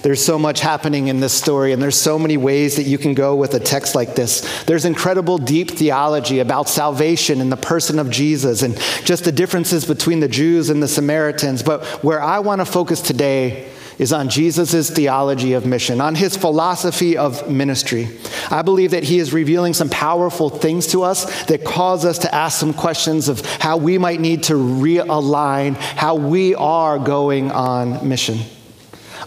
There's 0.00 0.24
so 0.24 0.38
much 0.38 0.60
happening 0.60 1.08
in 1.08 1.20
this 1.20 1.34
story, 1.34 1.74
and 1.74 1.82
there's 1.82 2.00
so 2.00 2.18
many 2.18 2.38
ways 2.38 2.76
that 2.76 2.84
you 2.84 2.96
can 2.96 3.12
go 3.12 3.36
with 3.36 3.52
a 3.52 3.60
text 3.60 3.94
like 3.94 4.14
this. 4.14 4.64
There's 4.64 4.86
incredible 4.86 5.36
deep 5.36 5.72
theology 5.72 6.38
about 6.38 6.70
salvation 6.70 7.42
and 7.42 7.52
the 7.52 7.58
person 7.58 7.98
of 7.98 8.08
Jesus 8.08 8.62
and 8.62 8.78
just 9.04 9.24
the 9.24 9.32
differences 9.32 9.84
between 9.84 10.20
the 10.20 10.28
Jews 10.28 10.70
and 10.70 10.82
the 10.82 10.88
Samaritans. 10.88 11.62
But 11.62 11.84
where 12.02 12.22
I 12.22 12.38
want 12.38 12.62
to 12.62 12.64
focus 12.64 13.02
today 13.02 13.70
is 13.98 14.12
on 14.12 14.28
Jesus' 14.28 14.90
theology 14.90 15.52
of 15.52 15.66
mission, 15.66 16.00
on 16.00 16.14
his 16.14 16.36
philosophy 16.36 17.16
of 17.16 17.50
ministry. 17.50 18.08
I 18.50 18.62
believe 18.62 18.92
that 18.92 19.04
he 19.04 19.18
is 19.18 19.32
revealing 19.32 19.74
some 19.74 19.88
powerful 19.88 20.50
things 20.50 20.86
to 20.88 21.02
us 21.02 21.44
that 21.44 21.64
cause 21.64 22.04
us 22.04 22.18
to 22.18 22.34
ask 22.34 22.58
some 22.58 22.74
questions 22.74 23.28
of 23.28 23.44
how 23.56 23.76
we 23.76 23.98
might 23.98 24.20
need 24.20 24.44
to 24.44 24.54
realign 24.54 25.76
how 25.76 26.16
we 26.16 26.54
are 26.54 26.98
going 26.98 27.50
on 27.50 28.08
mission. 28.08 28.38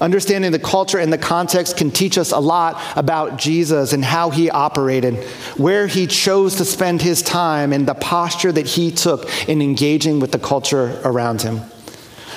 Understanding 0.02 0.52
the 0.52 0.60
culture 0.60 0.98
and 0.98 1.12
the 1.12 1.18
context 1.18 1.78
can 1.78 1.90
teach 1.90 2.18
us 2.18 2.32
a 2.32 2.40
lot 2.40 2.82
about 2.98 3.38
Jesus 3.38 3.94
and 3.94 4.04
how 4.04 4.30
he 4.30 4.50
operated, 4.50 5.16
where 5.58 5.88
he 5.88 6.06
chose 6.06 6.56
to 6.56 6.66
spend 6.66 7.02
his 7.02 7.22
time, 7.22 7.72
and 7.72 7.88
the 7.88 7.94
posture 7.94 8.52
that 8.52 8.68
he 8.68 8.92
took 8.92 9.30
in 9.48 9.62
engaging 9.62 10.20
with 10.20 10.32
the 10.32 10.40
culture 10.40 11.00
around 11.06 11.42
him. 11.42 11.62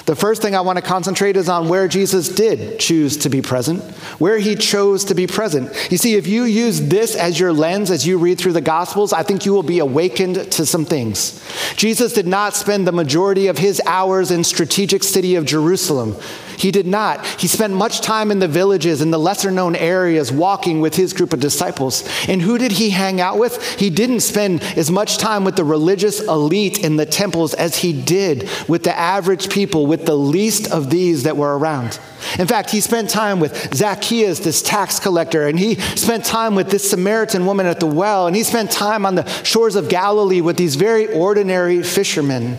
The 0.09 0.17
first 0.17 0.41
thing 0.41 0.57
I 0.57 0.62
want 0.62 0.79
to 0.79 0.83
concentrate 0.83 1.37
is 1.37 1.50
on 1.50 1.69
where 1.69 1.87
Jesus 1.87 2.31
did 2.31 2.81
choose 2.81 3.19
to 3.19 3.29
be 3.29 3.43
present, 3.43 3.85
where 4.19 4.38
he 4.38 4.55
chose 4.55 5.05
to 5.05 5.15
be 5.15 5.27
present. 5.27 5.71
You 5.91 5.99
see, 5.99 6.15
if 6.15 6.27
you 6.27 6.45
use 6.45 6.81
this 6.81 7.15
as 7.15 7.38
your 7.38 7.53
lens 7.53 7.91
as 7.91 8.07
you 8.07 8.17
read 8.17 8.38
through 8.38 8.55
the 8.55 8.62
Gospels, 8.62 9.12
I 9.12 9.23
think 9.23 9.45
you 9.45 9.53
will 9.53 9.62
be 9.62 9.81
awakened 9.81 10.50
to 10.53 10.65
some 10.65 10.87
things. 10.87 11.45
Jesus 11.77 12.15
did 12.15 12.27
not 12.27 12.57
spend 12.57 12.87
the 12.87 12.93
majority 12.93 13.49
of 13.49 13.59
his 13.59 13.83
hours 13.85 14.31
in 14.31 14.45
strategic 14.45 15.03
city 15.03 15.35
of 15.35 15.45
Jerusalem. 15.45 16.17
He 16.59 16.73
did 16.73 16.87
not. 16.87 17.25
He 17.25 17.47
spent 17.47 17.73
much 17.73 18.00
time 18.00 18.33
in 18.33 18.41
the 18.41 18.49
villages 18.49 19.00
in 19.00 19.12
the 19.12 19.19
lesser 19.19 19.50
known 19.50 19.77
areas 19.77 20.33
walking 20.33 20.81
with 20.81 20.97
his 20.97 21.12
group 21.12 21.33
of 21.33 21.38
disciples. 21.38 22.03
And 22.29 22.43
who 22.43 22.59
did 22.59 22.73
he 22.73 22.91
hang 22.91 23.21
out 23.21 23.38
with? 23.38 23.62
He 23.79 23.91
didn't 23.91 24.21
spend 24.21 24.62
as 24.77 24.91
much 24.91 25.19
time 25.19 25.45
with 25.45 25.55
the 25.55 25.65
religious 25.65 26.21
elite 26.21 26.83
in 26.83 26.97
the 26.97 27.07
temples 27.07 27.55
as 27.55 27.77
he 27.77 27.93
did 27.93 28.49
with 28.67 28.83
the 28.83 28.99
average 28.99 29.50
people, 29.50 29.87
with 29.87 29.98
the 30.07 30.17
least 30.17 30.71
of 30.71 30.90
these 30.90 31.25
that 31.25 31.37
were 31.37 31.57
around. 31.57 31.99
In 32.38 32.47
fact, 32.47 32.71
he 32.71 32.81
spent 32.81 33.11
time 33.11 33.40
with 33.40 33.75
Zacchaeus, 33.75 34.40
this 34.40 34.62
tax 34.62 34.99
collector, 34.99 35.47
and 35.47 35.59
he 35.59 35.76
spent 35.76 36.25
time 36.25 36.55
with 36.55 36.71
this 36.71 36.90
Samaritan 36.90 37.47
woman 37.47 37.67
at 37.67 37.81
the 37.81 37.87
well, 37.87 38.26
and 38.26 38.35
he 38.35 38.43
spent 38.43 38.71
time 38.71 39.07
on 39.07 39.14
the 39.14 39.26
shores 39.45 39.76
of 39.76 39.88
Galilee 39.88 40.40
with 40.40 40.57
these 40.57 40.76
very 40.76 41.12
ordinary 41.12 41.83
fishermen. 41.83 42.59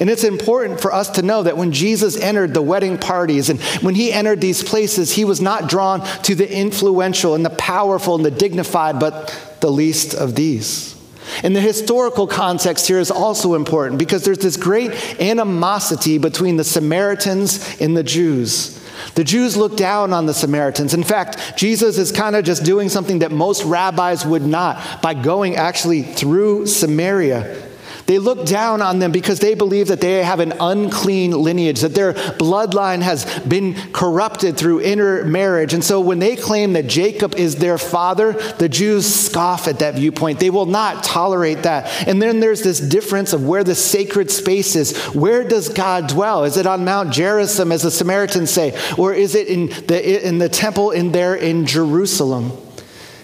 And 0.00 0.10
it's 0.10 0.24
important 0.24 0.80
for 0.80 0.92
us 0.92 1.10
to 1.10 1.22
know 1.22 1.44
that 1.44 1.56
when 1.56 1.72
Jesus 1.72 2.16
entered 2.16 2.52
the 2.52 2.62
wedding 2.62 2.98
parties 2.98 3.48
and 3.48 3.60
when 3.80 3.94
he 3.94 4.12
entered 4.12 4.40
these 4.40 4.62
places, 4.62 5.12
he 5.12 5.24
was 5.24 5.40
not 5.40 5.68
drawn 5.68 6.04
to 6.22 6.34
the 6.34 6.52
influential 6.52 7.34
and 7.34 7.44
the 7.44 7.50
powerful 7.50 8.16
and 8.16 8.24
the 8.24 8.30
dignified, 8.30 8.98
but 8.98 9.56
the 9.60 9.70
least 9.70 10.14
of 10.14 10.34
these. 10.34 10.97
And 11.42 11.54
the 11.54 11.60
historical 11.60 12.26
context 12.26 12.86
here 12.86 12.98
is 12.98 13.10
also 13.10 13.54
important 13.54 13.98
because 13.98 14.24
there's 14.24 14.38
this 14.38 14.56
great 14.56 15.20
animosity 15.20 16.18
between 16.18 16.56
the 16.56 16.64
Samaritans 16.64 17.80
and 17.80 17.96
the 17.96 18.02
Jews. 18.02 18.78
The 19.14 19.24
Jews 19.24 19.56
look 19.56 19.76
down 19.76 20.12
on 20.12 20.26
the 20.26 20.34
Samaritans. 20.34 20.94
In 20.94 21.04
fact, 21.04 21.56
Jesus 21.56 21.98
is 21.98 22.10
kind 22.12 22.36
of 22.36 22.44
just 22.44 22.64
doing 22.64 22.88
something 22.88 23.20
that 23.20 23.30
most 23.30 23.64
rabbis 23.64 24.26
would 24.26 24.44
not 24.44 25.02
by 25.02 25.14
going 25.14 25.56
actually 25.56 26.02
through 26.02 26.66
Samaria. 26.66 27.67
They 28.08 28.18
look 28.18 28.46
down 28.46 28.80
on 28.80 29.00
them 29.00 29.12
because 29.12 29.38
they 29.38 29.54
believe 29.54 29.88
that 29.88 30.00
they 30.00 30.24
have 30.24 30.40
an 30.40 30.54
unclean 30.58 31.32
lineage, 31.32 31.82
that 31.82 31.94
their 31.94 32.14
bloodline 32.14 33.02
has 33.02 33.26
been 33.40 33.74
corrupted 33.92 34.56
through 34.56 34.80
intermarriage. 34.80 35.74
And 35.74 35.84
so 35.84 36.00
when 36.00 36.18
they 36.18 36.34
claim 36.34 36.72
that 36.72 36.86
Jacob 36.86 37.34
is 37.34 37.56
their 37.56 37.76
father, 37.76 38.32
the 38.32 38.68
Jews 38.70 39.04
scoff 39.06 39.68
at 39.68 39.80
that 39.80 39.96
viewpoint. 39.96 40.40
They 40.40 40.48
will 40.48 40.64
not 40.64 41.04
tolerate 41.04 41.64
that. 41.64 42.08
And 42.08 42.22
then 42.22 42.40
there's 42.40 42.62
this 42.62 42.80
difference 42.80 43.34
of 43.34 43.46
where 43.46 43.62
the 43.62 43.74
sacred 43.74 44.30
space 44.30 44.74
is. 44.74 44.96
Where 45.08 45.44
does 45.44 45.68
God 45.68 46.08
dwell? 46.08 46.44
Is 46.44 46.56
it 46.56 46.66
on 46.66 46.86
Mount 46.86 47.12
Gerizim, 47.12 47.72
as 47.72 47.82
the 47.82 47.90
Samaritans 47.90 48.50
say, 48.50 48.74
or 48.96 49.12
is 49.12 49.34
it 49.34 49.48
in 49.48 49.66
the, 49.86 50.26
in 50.26 50.38
the 50.38 50.48
temple 50.48 50.92
in 50.92 51.12
there 51.12 51.34
in 51.34 51.66
Jerusalem? 51.66 52.52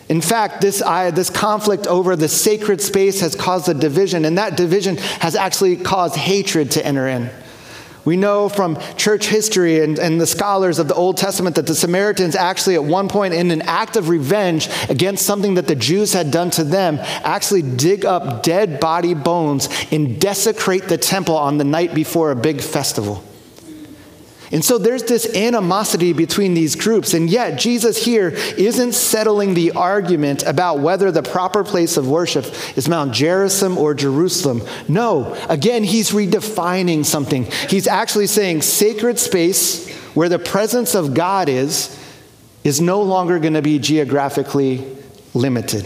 In 0.08 0.20
fact, 0.20 0.61
this, 0.61 0.82
uh, 0.82 1.11
this 1.11 1.30
conflict 1.30 1.87
over 1.87 2.14
the 2.14 2.28
sacred 2.28 2.80
space 2.80 3.20
has 3.20 3.34
caused 3.34 3.68
a 3.68 3.75
division, 3.75 4.25
and 4.25 4.37
that 4.38 4.56
division 4.56 4.96
has 4.96 5.34
actually 5.34 5.76
caused 5.76 6.16
hatred 6.16 6.73
to 6.73 6.84
enter 6.84 7.08
in. 7.08 7.30
We 8.04 8.18
know 8.18 8.50
from 8.50 8.78
church 8.96 9.28
history 9.28 9.80
and, 9.82 9.99
and 9.99 10.20
the 10.20 10.26
scholars 10.26 10.78
of 10.78 10.88
the 10.88 10.94
Old 10.94 11.16
Testament 11.16 11.56
that 11.56 11.66
the 11.66 11.75
Samaritans 11.75 12.37
actually, 12.37 12.75
at 12.75 12.84
one 12.84 13.08
point, 13.08 13.32
in 13.32 13.50
an 13.50 13.62
act 13.62 13.96
of 13.96 14.11
revenge 14.11 14.68
against 14.90 15.25
something 15.25 15.54
that 15.54 15.68
the 15.68 15.75
Jews 15.75 16.12
had 16.12 16.30
done 16.30 16.50
to 16.50 16.64
them, 16.64 16.99
actually 17.00 17.62
dig 17.62 18.04
up 18.04 18.42
dead 18.42 18.78
body 18.78 19.14
bones 19.14 19.70
and 19.90 20.20
desecrate 20.20 20.87
the 20.88 20.99
temple 20.99 21.37
on 21.37 21.56
the 21.56 21.64
night 21.64 21.94
before 21.94 22.30
a 22.30 22.37
big 22.37 22.61
festival. 22.61 23.25
And 24.54 24.64
so 24.64 24.78
there's 24.78 25.02
this 25.02 25.34
animosity 25.34 26.12
between 26.12 26.54
these 26.54 26.76
groups. 26.76 27.12
And 27.12 27.28
yet, 27.28 27.58
Jesus 27.58 28.04
here 28.04 28.28
isn't 28.28 28.92
settling 28.92 29.54
the 29.54 29.73
argument 29.73 30.44
about 30.44 30.78
whether 30.78 31.11
the 31.11 31.25
proper 31.25 31.64
place 31.64 31.96
of 31.96 32.08
worship 32.08 32.46
is 32.78 32.88
Mount 32.88 33.12
Gerizim 33.12 33.76
or 33.76 33.94
Jerusalem. 33.94 34.62
No, 34.87 35.34
again, 35.49 35.82
he's 35.82 36.12
redefining 36.12 37.04
something. 37.04 37.46
He's 37.68 37.88
actually 37.88 38.28
saying 38.28 38.62
sacred 38.62 39.18
space 39.18 39.92
where 40.14 40.28
the 40.28 40.38
presence 40.38 40.94
of 40.94 41.14
God 41.14 41.49
is, 41.49 42.00
is 42.62 42.80
no 42.80 43.02
longer 43.02 43.40
going 43.40 43.54
to 43.54 43.62
be 43.62 43.80
geographically 43.80 44.87
limited. 45.34 45.84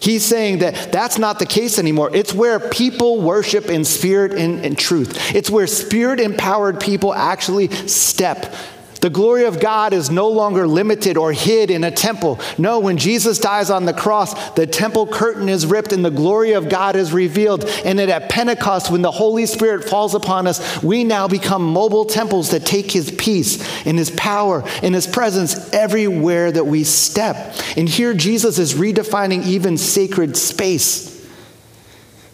He's 0.00 0.24
saying 0.24 0.58
that 0.58 0.92
that's 0.92 1.18
not 1.18 1.38
the 1.38 1.46
case 1.46 1.78
anymore. 1.78 2.10
It's 2.14 2.32
where 2.34 2.60
people 2.60 3.20
worship 3.20 3.66
in 3.66 3.84
spirit 3.84 4.32
and 4.32 4.78
truth. 4.78 5.34
It's 5.34 5.50
where 5.50 5.66
spirit 5.66 6.20
empowered 6.20 6.80
people 6.80 7.14
actually 7.14 7.68
step 7.68 8.54
the 9.00 9.10
glory 9.10 9.44
of 9.44 9.60
God 9.60 9.92
is 9.92 10.10
no 10.10 10.28
longer 10.28 10.66
limited 10.66 11.16
or 11.16 11.32
hid 11.32 11.70
in 11.70 11.84
a 11.84 11.90
temple. 11.90 12.40
No, 12.58 12.78
when 12.78 12.96
Jesus 12.96 13.38
dies 13.38 13.70
on 13.70 13.84
the 13.84 13.92
cross, 13.92 14.50
the 14.52 14.66
temple 14.66 15.06
curtain 15.06 15.48
is 15.48 15.66
ripped 15.66 15.92
and 15.92 16.04
the 16.04 16.10
glory 16.10 16.52
of 16.52 16.68
God 16.68 16.96
is 16.96 17.12
revealed. 17.12 17.64
And 17.84 18.00
at 18.00 18.28
Pentecost, 18.28 18.90
when 18.90 19.02
the 19.02 19.10
Holy 19.10 19.46
Spirit 19.46 19.84
falls 19.84 20.14
upon 20.14 20.46
us, 20.46 20.82
we 20.82 21.04
now 21.04 21.28
become 21.28 21.62
mobile 21.62 22.04
temples 22.04 22.50
that 22.50 22.64
take 22.64 22.90
His 22.90 23.10
peace 23.10 23.86
and 23.86 23.98
His 23.98 24.10
power 24.10 24.62
and 24.82 24.94
His 24.94 25.06
presence 25.06 25.72
everywhere 25.72 26.50
that 26.50 26.66
we 26.66 26.84
step. 26.84 27.54
And 27.76 27.88
here 27.88 28.14
Jesus 28.14 28.58
is 28.58 28.74
redefining 28.74 29.44
even 29.44 29.76
sacred 29.76 30.36
space. 30.36 31.12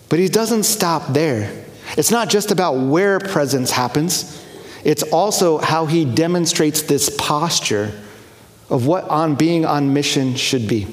But 0.09 0.19
He 0.19 0.29
doesn't 0.29 0.65
stop 0.65 1.13
there. 1.13 1.65
It's 1.97 2.11
not 2.11 2.31
just 2.31 2.51
about 2.51 2.75
where 2.75 3.19
presence 3.19 3.71
happens. 3.71 4.39
It's 4.85 5.03
also 5.03 5.59
how 5.59 5.87
he 5.87 6.05
demonstrates 6.05 6.83
this 6.83 7.15
posture 7.17 7.93
of 8.69 8.87
what 8.87 9.05
on 9.09 9.35
being 9.35 9.65
on 9.65 9.93
mission 9.93 10.35
should 10.35 10.67
be. 10.67 10.87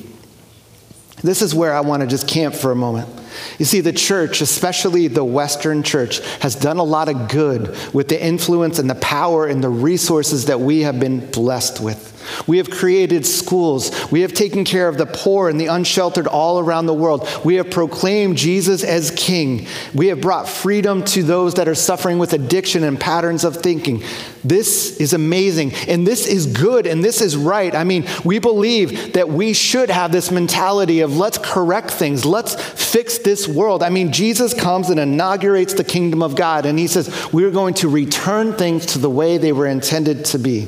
This 1.22 1.42
is 1.42 1.56
where 1.56 1.74
I 1.74 1.82
want 1.82 2.02
to 2.02 2.08
just 2.08 2.28
camp 2.28 2.56
for 2.56 2.72
a 2.72 2.76
moment. 2.76 3.10
You 3.58 3.66
see, 3.66 3.82
the 3.82 3.94
church, 3.94 4.42
especially 4.42 5.08
the 5.08 5.24
Western 5.24 5.84
church, 5.84 6.20
has 6.40 6.56
done 6.56 6.78
a 6.78 6.84
lot 6.84 7.10
of 7.10 7.30
good 7.30 7.76
with 7.94 8.08
the 8.08 8.24
influence 8.24 8.80
and 8.80 8.90
the 8.90 8.96
power 8.96 9.46
and 9.46 9.64
the 9.64 9.70
resources 9.70 10.46
that 10.46 10.60
we 10.60 10.82
have 10.82 11.00
been 11.00 11.30
blessed 11.32 11.80
with. 11.80 12.16
We 12.48 12.58
have 12.58 12.70
created 12.70 13.26
schools. 13.26 14.12
We 14.12 14.22
have 14.22 14.34
taken 14.34 14.64
care 14.64 14.88
of 14.88 14.98
the 14.98 15.06
poor 15.06 15.50
and 15.50 15.60
the 15.60 15.68
unsheltered 15.68 16.28
all 16.28 16.60
around 16.60 16.86
the 16.86 16.94
world. 16.94 17.28
We 17.44 17.56
have 17.56 17.72
proclaimed 17.72 18.38
Jesus 18.38 18.84
as 18.84 19.12
King. 19.12 19.68
We 19.94 20.08
have 20.08 20.22
brought 20.22 20.48
freedom 20.48 21.04
to 21.06 21.24
those 21.24 21.56
that 21.56 21.68
are 21.68 21.76
suffering 21.76 22.20
with 22.20 22.34
addiction 22.34 22.84
and 22.84 23.00
patterns 23.00 23.44
of 23.44 23.58
thinking. 23.58 24.04
This 24.44 24.98
is 24.98 25.14
amazing, 25.14 25.74
and 25.88 26.08
this 26.08 26.26
is 26.26 26.46
good, 26.46 26.88
and 26.88 27.04
this 27.04 27.22
is 27.22 27.36
right. 27.36 27.76
I 27.76 27.84
mean, 27.84 28.06
we 28.24 28.40
believe 28.40 29.14
that 29.14 29.28
we 29.28 29.54
should 29.54 29.90
have 29.90 30.12
this 30.12 30.32
mentality 30.32 31.02
of 31.02 31.18
let's 31.18 31.38
correct 31.38 31.92
things, 31.92 32.26
let's 32.26 32.56
fix 32.56 33.18
this 33.30 33.48
world. 33.48 33.84
I 33.84 33.90
mean, 33.90 34.12
Jesus 34.12 34.56
comes 34.56 34.90
and 34.90 35.00
inaugurates 35.00 35.76
the 35.76 35.84
kingdom 35.84 36.24
of 36.24 36.36
God, 36.36 36.66
and 36.66 36.80
he 36.80 36.88
says, 36.88 37.32
We're 37.32 37.52
going 37.52 37.76
to 37.76 37.88
return 37.88 38.54
things 38.54 38.88
to 38.88 39.00
the 39.00 39.10
way 39.10 39.38
they 39.38 39.52
were 39.52 39.68
intended 39.68 40.26
to 40.26 40.40
be. 40.40 40.68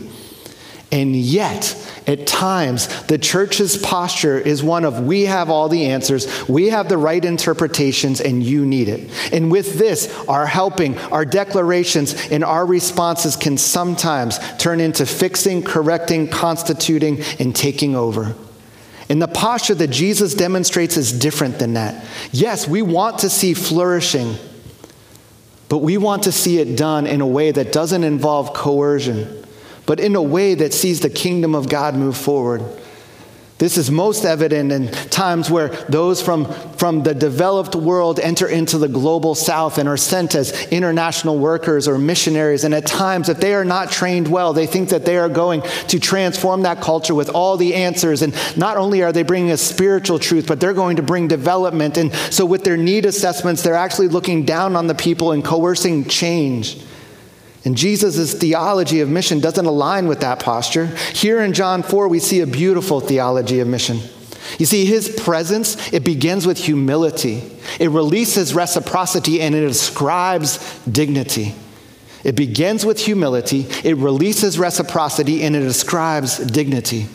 And 0.91 1.15
yet, 1.15 1.75
at 2.05 2.27
times, 2.27 2.87
the 3.03 3.17
church's 3.17 3.77
posture 3.77 4.37
is 4.37 4.61
one 4.61 4.85
of 4.85 4.99
we 4.99 5.23
have 5.23 5.49
all 5.49 5.69
the 5.69 5.87
answers, 5.87 6.47
we 6.47 6.69
have 6.69 6.87
the 6.87 6.99
right 6.99 7.23
interpretations, 7.25 8.21
and 8.21 8.43
you 8.43 8.63
need 8.63 8.89
it. 8.89 9.09
And 9.33 9.49
with 9.49 9.79
this, 9.79 10.13
our 10.27 10.45
helping, 10.45 10.99
our 11.09 11.25
declarations, 11.25 12.29
and 12.29 12.43
our 12.43 12.65
responses 12.65 13.35
can 13.37 13.57
sometimes 13.57 14.37
turn 14.57 14.79
into 14.81 15.07
fixing, 15.07 15.63
correcting, 15.63 16.27
constituting, 16.27 17.23
and 17.39 17.55
taking 17.55 17.95
over. 17.95 18.35
And 19.11 19.21
the 19.21 19.27
posture 19.27 19.75
that 19.75 19.89
Jesus 19.89 20.33
demonstrates 20.33 20.95
is 20.95 21.11
different 21.11 21.59
than 21.59 21.73
that. 21.73 22.05
Yes, 22.31 22.67
we 22.67 22.81
want 22.81 23.19
to 23.19 23.29
see 23.29 23.53
flourishing, 23.53 24.37
but 25.69 25.79
we 25.79 25.97
want 25.97 26.23
to 26.23 26.31
see 26.31 26.59
it 26.59 26.77
done 26.77 27.05
in 27.05 27.19
a 27.21 27.27
way 27.27 27.51
that 27.51 27.71
doesn't 27.71 28.03
involve 28.03 28.53
coercion 28.53 29.41
but 29.85 29.99
in 29.99 30.15
a 30.15 30.21
way 30.21 30.55
that 30.55 30.73
sees 30.73 31.01
the 31.01 31.09
kingdom 31.09 31.55
of 31.55 31.67
God 31.69 31.95
move 31.95 32.15
forward. 32.15 32.61
This 33.61 33.77
is 33.77 33.91
most 33.91 34.25
evident 34.25 34.71
in 34.71 34.87
times 35.11 35.51
where 35.51 35.67
those 35.87 36.19
from, 36.19 36.51
from 36.77 37.03
the 37.03 37.13
developed 37.13 37.75
world 37.75 38.19
enter 38.19 38.47
into 38.47 38.79
the 38.79 38.87
global 38.87 39.35
south 39.35 39.77
and 39.77 39.87
are 39.87 39.97
sent 39.97 40.33
as 40.33 40.65
international 40.69 41.37
workers 41.37 41.87
or 41.87 41.99
missionaries. 41.99 42.63
And 42.63 42.73
at 42.73 42.87
times, 42.87 43.29
if 43.29 43.39
they 43.39 43.53
are 43.53 43.63
not 43.63 43.91
trained 43.91 44.27
well, 44.27 44.53
they 44.53 44.65
think 44.65 44.89
that 44.89 45.05
they 45.05 45.15
are 45.15 45.29
going 45.29 45.61
to 45.89 45.99
transform 45.99 46.63
that 46.63 46.81
culture 46.81 47.13
with 47.13 47.29
all 47.29 47.55
the 47.55 47.75
answers. 47.75 48.23
And 48.23 48.33
not 48.57 48.77
only 48.77 49.03
are 49.03 49.11
they 49.11 49.21
bringing 49.21 49.51
a 49.51 49.57
spiritual 49.57 50.17
truth, 50.17 50.47
but 50.47 50.59
they're 50.59 50.73
going 50.73 50.95
to 50.95 51.03
bring 51.03 51.27
development. 51.27 51.97
And 51.97 52.11
so, 52.31 52.47
with 52.47 52.63
their 52.63 52.77
need 52.77 53.05
assessments, 53.05 53.61
they're 53.61 53.75
actually 53.75 54.07
looking 54.07 54.43
down 54.43 54.75
on 54.75 54.87
the 54.87 54.95
people 54.95 55.33
and 55.33 55.45
coercing 55.45 56.05
change. 56.05 56.81
And 57.63 57.77
Jesus' 57.77 58.33
theology 58.33 59.01
of 59.01 59.09
mission 59.09 59.39
doesn't 59.39 59.65
align 59.65 60.07
with 60.07 60.21
that 60.21 60.39
posture. 60.39 60.87
Here 61.13 61.41
in 61.41 61.53
John 61.53 61.83
4, 61.83 62.07
we 62.07 62.19
see 62.19 62.41
a 62.41 62.47
beautiful 62.47 62.99
theology 62.99 63.59
of 63.59 63.67
mission. 63.67 63.99
You 64.57 64.65
see, 64.65 64.85
his 64.85 65.09
presence, 65.09 65.93
it 65.93 66.03
begins 66.03 66.47
with 66.47 66.57
humility. 66.57 67.43
It 67.79 67.89
releases 67.89 68.53
reciprocity 68.53 69.41
and 69.41 69.53
it 69.55 69.63
ascribes 69.63 70.79
dignity. 70.85 71.53
It 72.23 72.35
begins 72.35 72.85
with 72.85 72.99
humility, 72.99 73.65
it 73.83 73.97
releases 73.97 74.59
reciprocity, 74.59 75.41
and 75.41 75.55
it 75.55 75.63
ascribes 75.63 76.37
dignity. 76.37 77.07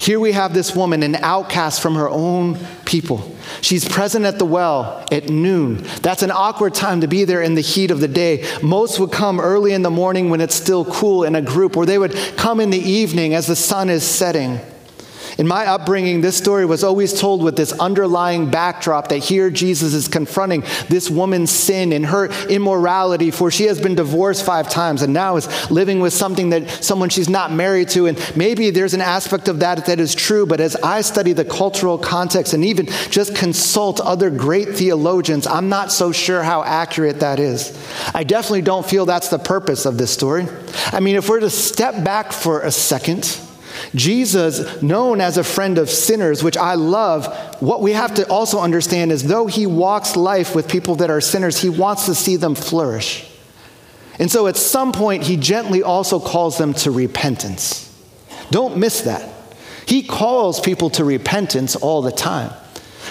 Here 0.00 0.20
we 0.20 0.32
have 0.32 0.54
this 0.54 0.74
woman, 0.74 1.02
an 1.02 1.16
outcast 1.16 1.82
from 1.82 1.96
her 1.96 2.08
own 2.08 2.58
people. 2.84 3.34
She's 3.60 3.86
present 3.86 4.24
at 4.24 4.38
the 4.38 4.44
well 4.44 5.06
at 5.10 5.28
noon. 5.28 5.82
That's 6.02 6.22
an 6.22 6.30
awkward 6.30 6.74
time 6.74 7.00
to 7.00 7.08
be 7.08 7.24
there 7.24 7.42
in 7.42 7.54
the 7.54 7.60
heat 7.60 7.90
of 7.90 8.00
the 8.00 8.08
day. 8.08 8.46
Most 8.62 9.00
would 9.00 9.12
come 9.12 9.40
early 9.40 9.72
in 9.72 9.82
the 9.82 9.90
morning 9.90 10.30
when 10.30 10.40
it's 10.40 10.54
still 10.54 10.84
cool 10.84 11.24
in 11.24 11.34
a 11.34 11.42
group, 11.42 11.76
or 11.76 11.84
they 11.84 11.98
would 11.98 12.14
come 12.36 12.60
in 12.60 12.70
the 12.70 12.78
evening 12.78 13.34
as 13.34 13.46
the 13.46 13.56
sun 13.56 13.90
is 13.90 14.04
setting. 14.04 14.60
In 15.38 15.46
my 15.46 15.66
upbringing, 15.66 16.20
this 16.20 16.36
story 16.36 16.66
was 16.66 16.82
always 16.82 17.18
told 17.18 17.44
with 17.44 17.54
this 17.54 17.72
underlying 17.74 18.50
backdrop 18.50 19.06
that 19.08 19.18
here 19.18 19.50
Jesus 19.50 19.94
is 19.94 20.08
confronting 20.08 20.64
this 20.88 21.08
woman's 21.08 21.52
sin 21.52 21.92
and 21.92 22.04
her 22.06 22.26
immorality, 22.48 23.30
for 23.30 23.48
she 23.48 23.66
has 23.66 23.80
been 23.80 23.94
divorced 23.94 24.44
five 24.44 24.68
times 24.68 25.02
and 25.02 25.12
now 25.12 25.36
is 25.36 25.70
living 25.70 26.00
with 26.00 26.12
something 26.12 26.50
that 26.50 26.68
someone 26.68 27.08
she's 27.08 27.28
not 27.28 27.52
married 27.52 27.88
to. 27.90 28.08
And 28.08 28.32
maybe 28.36 28.70
there's 28.70 28.94
an 28.94 29.00
aspect 29.00 29.46
of 29.46 29.60
that 29.60 29.86
that 29.86 30.00
is 30.00 30.12
true, 30.12 30.44
but 30.44 30.58
as 30.58 30.74
I 30.74 31.02
study 31.02 31.32
the 31.32 31.44
cultural 31.44 31.98
context 31.98 32.52
and 32.52 32.64
even 32.64 32.86
just 33.08 33.36
consult 33.36 34.00
other 34.00 34.30
great 34.30 34.70
theologians, 34.70 35.46
I'm 35.46 35.68
not 35.68 35.92
so 35.92 36.10
sure 36.10 36.42
how 36.42 36.64
accurate 36.64 37.20
that 37.20 37.38
is. 37.38 37.78
I 38.12 38.24
definitely 38.24 38.62
don't 38.62 38.84
feel 38.84 39.06
that's 39.06 39.28
the 39.28 39.38
purpose 39.38 39.86
of 39.86 39.98
this 39.98 40.10
story. 40.10 40.48
I 40.86 40.98
mean, 40.98 41.14
if 41.14 41.28
we're 41.28 41.38
to 41.38 41.50
step 41.50 42.02
back 42.02 42.32
for 42.32 42.62
a 42.62 42.72
second, 42.72 43.38
Jesus, 43.94 44.82
known 44.82 45.20
as 45.20 45.36
a 45.36 45.44
friend 45.44 45.78
of 45.78 45.90
sinners, 45.90 46.42
which 46.42 46.56
I 46.56 46.74
love, 46.74 47.26
what 47.60 47.82
we 47.82 47.92
have 47.92 48.14
to 48.14 48.28
also 48.28 48.60
understand 48.60 49.12
is 49.12 49.24
though 49.24 49.46
he 49.46 49.66
walks 49.66 50.16
life 50.16 50.54
with 50.54 50.68
people 50.68 50.96
that 50.96 51.10
are 51.10 51.20
sinners, 51.20 51.60
he 51.60 51.68
wants 51.68 52.06
to 52.06 52.14
see 52.14 52.36
them 52.36 52.54
flourish. 52.54 53.28
And 54.18 54.30
so 54.30 54.46
at 54.46 54.56
some 54.56 54.92
point, 54.92 55.22
he 55.22 55.36
gently 55.36 55.82
also 55.82 56.18
calls 56.18 56.58
them 56.58 56.74
to 56.74 56.90
repentance. 56.90 57.84
Don't 58.50 58.78
miss 58.78 59.02
that. 59.02 59.28
He 59.86 60.02
calls 60.02 60.60
people 60.60 60.90
to 60.90 61.04
repentance 61.04 61.76
all 61.76 62.02
the 62.02 62.12
time. 62.12 62.52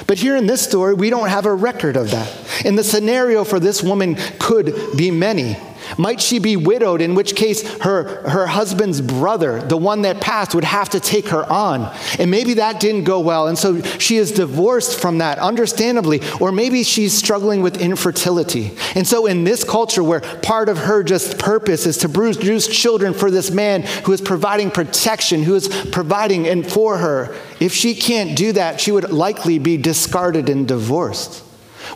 But 0.05 0.19
here 0.19 0.35
in 0.35 0.45
this 0.45 0.61
story, 0.61 0.93
we 0.93 1.09
don't 1.09 1.29
have 1.29 1.45
a 1.45 1.53
record 1.53 1.95
of 1.95 2.11
that. 2.11 2.31
And 2.65 2.77
the 2.77 2.83
scenario 2.83 3.43
for 3.43 3.59
this 3.59 3.81
woman 3.81 4.15
could 4.39 4.75
be 4.95 5.09
many. 5.09 5.57
Might 5.97 6.21
she 6.21 6.39
be 6.39 6.57
widowed, 6.57 7.01
in 7.01 7.15
which 7.15 7.35
case 7.35 7.67
her, 7.79 8.27
her 8.29 8.47
husband's 8.47 9.01
brother, 9.01 9.61
the 9.61 9.77
one 9.77 10.01
that 10.01 10.21
passed, 10.21 10.53
would 10.55 10.63
have 10.63 10.89
to 10.89 10.99
take 10.99 11.29
her 11.29 11.49
on? 11.51 11.93
And 12.19 12.29
maybe 12.29 12.55
that 12.55 12.79
didn't 12.79 13.05
go 13.05 13.19
well, 13.19 13.47
and 13.47 13.57
so 13.57 13.81
she 13.81 14.17
is 14.17 14.31
divorced 14.31 14.99
from 14.99 15.19
that, 15.19 15.39
understandably. 15.39 16.21
Or 16.39 16.51
maybe 16.51 16.83
she's 16.83 17.13
struggling 17.13 17.61
with 17.61 17.79
infertility. 17.79 18.71
And 18.95 19.07
so, 19.07 19.25
in 19.25 19.43
this 19.43 19.63
culture 19.63 20.03
where 20.03 20.21
part 20.21 20.69
of 20.69 20.77
her 20.77 21.03
just 21.03 21.39
purpose 21.39 21.85
is 21.85 21.97
to 21.99 22.09
produce 22.09 22.67
children 22.67 23.13
for 23.13 23.31
this 23.31 23.51
man 23.51 23.83
who 23.83 24.13
is 24.13 24.21
providing 24.21 24.71
protection, 24.71 25.43
who 25.43 25.55
is 25.55 25.67
providing 25.91 26.47
and 26.47 26.69
for 26.69 26.97
her, 26.97 27.35
if 27.59 27.73
she 27.73 27.95
can't 27.95 28.37
do 28.37 28.51
that, 28.53 28.79
she 28.81 28.91
would 28.91 29.09
likely 29.11 29.59
be 29.59 29.77
discarded 29.77 30.49
and 30.49 30.67
divorced 30.67 31.43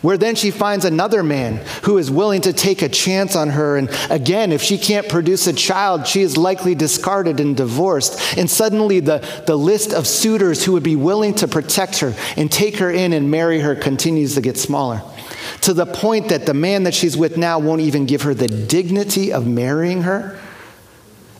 where 0.00 0.16
then 0.16 0.34
she 0.34 0.50
finds 0.50 0.84
another 0.84 1.22
man 1.22 1.60
who 1.82 1.98
is 1.98 2.10
willing 2.10 2.40
to 2.42 2.52
take 2.52 2.82
a 2.82 2.88
chance 2.88 3.36
on 3.36 3.50
her. 3.50 3.76
And 3.76 3.90
again, 4.10 4.52
if 4.52 4.62
she 4.62 4.78
can't 4.78 5.08
produce 5.08 5.46
a 5.46 5.52
child, 5.52 6.06
she 6.06 6.22
is 6.22 6.36
likely 6.36 6.74
discarded 6.74 7.40
and 7.40 7.56
divorced. 7.56 8.38
And 8.38 8.50
suddenly, 8.50 9.00
the, 9.00 9.18
the 9.46 9.56
list 9.56 9.92
of 9.92 10.06
suitors 10.06 10.64
who 10.64 10.72
would 10.72 10.82
be 10.82 10.96
willing 10.96 11.34
to 11.34 11.48
protect 11.48 11.98
her 12.00 12.14
and 12.36 12.50
take 12.50 12.78
her 12.78 12.90
in 12.90 13.12
and 13.12 13.30
marry 13.30 13.60
her 13.60 13.74
continues 13.74 14.34
to 14.34 14.40
get 14.40 14.56
smaller. 14.56 15.02
To 15.62 15.74
the 15.74 15.86
point 15.86 16.28
that 16.30 16.46
the 16.46 16.54
man 16.54 16.84
that 16.84 16.94
she's 16.94 17.16
with 17.16 17.36
now 17.36 17.58
won't 17.58 17.82
even 17.82 18.06
give 18.06 18.22
her 18.22 18.34
the 18.34 18.48
dignity 18.48 19.32
of 19.32 19.46
marrying 19.46 20.02
her 20.02 20.38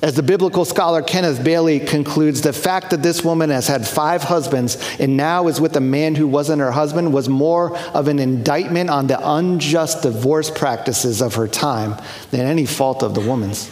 as 0.02 0.14
the 0.14 0.22
biblical 0.22 0.64
scholar 0.64 1.00
Kenneth 1.00 1.44
Bailey 1.44 1.78
concludes, 1.78 2.40
the 2.40 2.52
fact 2.52 2.90
that 2.90 3.04
this 3.04 3.22
woman 3.22 3.50
has 3.50 3.68
had 3.68 3.86
five 3.86 4.24
husbands 4.24 4.76
and 4.98 5.16
now 5.16 5.46
is 5.46 5.60
with 5.60 5.76
a 5.76 5.80
man 5.80 6.16
who 6.16 6.26
wasn't 6.26 6.60
her 6.60 6.72
husband 6.72 7.14
was 7.14 7.28
more 7.28 7.76
of 7.78 8.08
an 8.08 8.18
indictment 8.18 8.90
on 8.90 9.06
the 9.06 9.18
unjust 9.22 10.02
divorce 10.02 10.50
practices 10.50 11.22
of 11.22 11.36
her 11.36 11.46
time 11.46 11.94
than 12.32 12.40
any 12.40 12.66
fault 12.66 13.04
of 13.04 13.14
the 13.14 13.20
woman's. 13.20 13.70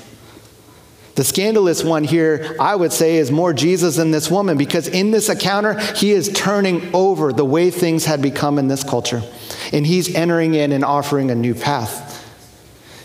The 1.17 1.25
scandalous 1.25 1.83
one 1.83 2.05
here, 2.05 2.57
I 2.61 2.77
would 2.77 2.93
say, 2.93 3.17
is 3.17 3.33
more 3.33 3.53
Jesus 3.53 3.97
than 3.97 4.13
this 4.13 4.31
woman 4.31 4.57
because 4.57 4.87
in 4.87 5.11
this 5.11 5.29
encounter, 5.29 5.79
he 5.97 6.13
is 6.13 6.31
turning 6.33 6.95
over 6.95 7.33
the 7.33 7.45
way 7.45 7.73
things 7.73 8.05
had 8.05 8.23
become 8.23 8.57
in 8.59 8.69
this 8.69 8.85
culture. 8.85 9.23
And 9.73 9.85
he's 9.85 10.15
entering 10.15 10.55
in 10.55 10.71
and 10.71 10.85
offering 10.85 11.33
a 11.33 11.35
new 11.35 11.55
path. 11.55 12.10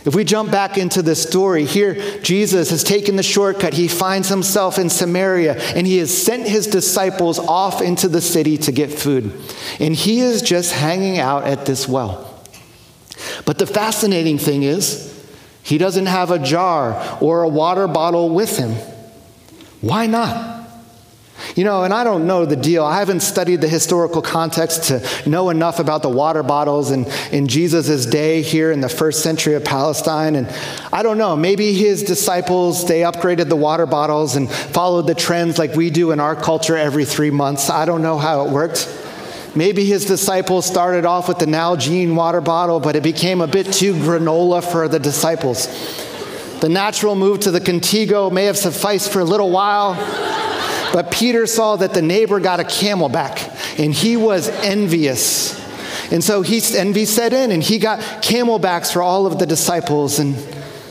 If 0.05 0.13
we 0.13 0.23
jump 0.23 0.51
back 0.51 0.77
into 0.77 1.01
this 1.01 1.21
story, 1.23 1.65
here 1.65 1.95
Jesus 2.21 2.69
has 2.69 2.83
taken 2.83 3.15
the 3.15 3.23
shortcut. 3.23 3.73
He 3.73 3.87
finds 3.87 4.29
himself 4.29 4.77
in 4.77 4.89
Samaria 4.89 5.55
and 5.75 5.87
he 5.87 5.97
has 5.97 6.15
sent 6.15 6.47
his 6.47 6.67
disciples 6.67 7.39
off 7.39 7.81
into 7.81 8.07
the 8.07 8.21
city 8.21 8.57
to 8.59 8.71
get 8.71 8.91
food. 8.91 9.31
And 9.79 9.95
he 9.95 10.19
is 10.19 10.43
just 10.43 10.73
hanging 10.73 11.17
out 11.17 11.45
at 11.45 11.65
this 11.65 11.87
well. 11.87 12.39
But 13.45 13.57
the 13.57 13.65
fascinating 13.65 14.37
thing 14.37 14.61
is, 14.61 15.11
he 15.63 15.79
doesn't 15.79 16.05
have 16.05 16.29
a 16.29 16.37
jar 16.37 17.17
or 17.19 17.41
a 17.41 17.47
water 17.47 17.87
bottle 17.87 18.29
with 18.29 18.57
him. 18.57 18.73
Why 19.81 20.05
not? 20.05 20.54
You 21.55 21.63
know, 21.63 21.85
and 21.85 21.93
I 21.93 22.03
don't 22.03 22.27
know 22.27 22.45
the 22.45 22.57
deal. 22.57 22.83
I 22.83 22.99
haven't 22.99 23.21
studied 23.21 23.61
the 23.61 23.69
historical 23.69 24.21
context 24.21 24.83
to 24.85 25.01
know 25.25 25.49
enough 25.49 25.79
about 25.79 26.01
the 26.01 26.09
water 26.09 26.43
bottles 26.43 26.91
in, 26.91 27.05
in 27.31 27.47
Jesus' 27.47 28.05
day 28.05 28.41
here 28.41 28.73
in 28.73 28.81
the 28.81 28.89
first 28.89 29.23
century 29.23 29.53
of 29.53 29.63
Palestine. 29.63 30.35
And 30.35 30.53
I 30.91 31.01
don't 31.01 31.17
know, 31.17 31.37
maybe 31.37 31.73
his 31.73 32.03
disciples, 32.03 32.85
they 32.85 33.01
upgraded 33.01 33.47
the 33.47 33.55
water 33.55 33.85
bottles 33.85 34.35
and 34.35 34.51
followed 34.51 35.07
the 35.07 35.15
trends 35.15 35.57
like 35.57 35.75
we 35.75 35.89
do 35.89 36.11
in 36.11 36.19
our 36.19 36.35
culture 36.35 36.75
every 36.75 37.05
three 37.05 37.31
months. 37.31 37.69
I 37.69 37.85
don't 37.85 38.01
know 38.01 38.17
how 38.17 38.45
it 38.45 38.51
worked. 38.51 38.89
Maybe 39.55 39.85
his 39.85 40.03
disciples 40.03 40.65
started 40.65 41.05
off 41.05 41.29
with 41.29 41.39
the 41.39 41.45
Nalgene 41.45 42.15
water 42.15 42.41
bottle, 42.41 42.81
but 42.81 42.97
it 42.97 43.03
became 43.03 43.39
a 43.39 43.47
bit 43.47 43.71
too 43.71 43.93
granola 43.93 44.61
for 44.61 44.89
the 44.89 44.99
disciples. 44.99 45.67
The 46.59 46.67
natural 46.67 47.15
move 47.15 47.39
to 47.41 47.51
the 47.51 47.61
Contigo 47.61 48.29
may 48.29 48.43
have 48.43 48.57
sufficed 48.57 49.13
for 49.13 49.21
a 49.21 49.23
little 49.23 49.51
while. 49.51 49.93
But 50.95 51.11
Peter 51.11 51.45
saw 51.45 51.75
that 51.75 51.93
the 51.93 52.01
neighbor 52.01 52.39
got 52.39 52.61
a 52.61 52.63
CamelBak 52.63 53.77
and 53.83 53.93
he 53.93 54.15
was 54.15 54.47
envious. 54.47 55.61
And 56.09 56.23
so 56.23 56.41
he, 56.41 56.61
envy 56.77 57.03
set 57.03 57.33
in 57.33 57.51
and 57.51 57.61
he 57.61 57.79
got 57.79 57.99
CamelBaks 57.99 58.93
for 58.93 59.01
all 59.01 59.25
of 59.25 59.37
the 59.37 59.45
disciples. 59.45 60.19
And 60.19 60.35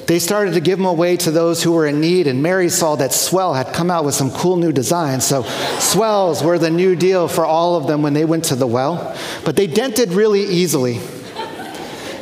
they 0.07 0.19
started 0.19 0.53
to 0.53 0.61
give 0.61 0.77
them 0.77 0.85
away 0.85 1.17
to 1.17 1.31
those 1.31 1.63
who 1.63 1.73
were 1.73 1.87
in 1.87 2.03
need. 2.03 2.27
And 2.27 2.43
Mary 2.43 2.69
saw 2.69 2.97
that 2.97 3.13
S'well 3.13 3.57
had 3.57 3.73
come 3.73 3.91
out 3.91 4.05
with 4.05 4.15
some 4.15 4.31
cool 4.31 4.57
new 4.57 4.73
designs. 4.73 5.25
So 5.25 5.45
S'wells 5.45 6.45
were 6.45 6.59
the 6.59 6.69
new 6.69 6.95
deal 6.95 7.27
for 7.27 7.47
all 7.47 7.77
of 7.77 7.87
them 7.87 8.03
when 8.03 8.13
they 8.13 8.27
went 8.27 8.45
to 8.45 8.57
the 8.57 8.67
well. 8.67 9.17
But 9.47 9.57
they 9.57 9.67
dented 9.67 10.11
really 10.11 10.43
easily. 10.43 11.01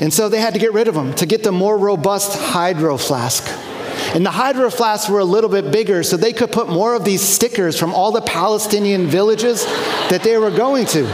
And 0.00 0.14
so 0.14 0.28
they 0.28 0.38
had 0.38 0.54
to 0.54 0.60
get 0.60 0.72
rid 0.72 0.86
of 0.86 0.94
them 0.94 1.14
to 1.14 1.26
get 1.26 1.42
the 1.42 1.50
more 1.50 1.76
robust 1.76 2.38
hydro 2.40 2.96
flask. 2.96 3.71
And 4.14 4.24
the 4.24 4.30
hydro 4.30 4.70
flasks 4.70 5.08
were 5.08 5.20
a 5.20 5.24
little 5.24 5.50
bit 5.50 5.72
bigger, 5.72 6.02
so 6.02 6.16
they 6.16 6.32
could 6.32 6.52
put 6.52 6.68
more 6.68 6.94
of 6.94 7.04
these 7.04 7.22
stickers 7.22 7.78
from 7.78 7.94
all 7.94 8.12
the 8.12 8.20
Palestinian 8.20 9.06
villages 9.06 9.64
that 10.10 10.22
they 10.22 10.36
were 10.36 10.50
going 10.50 10.86
to. 10.86 11.04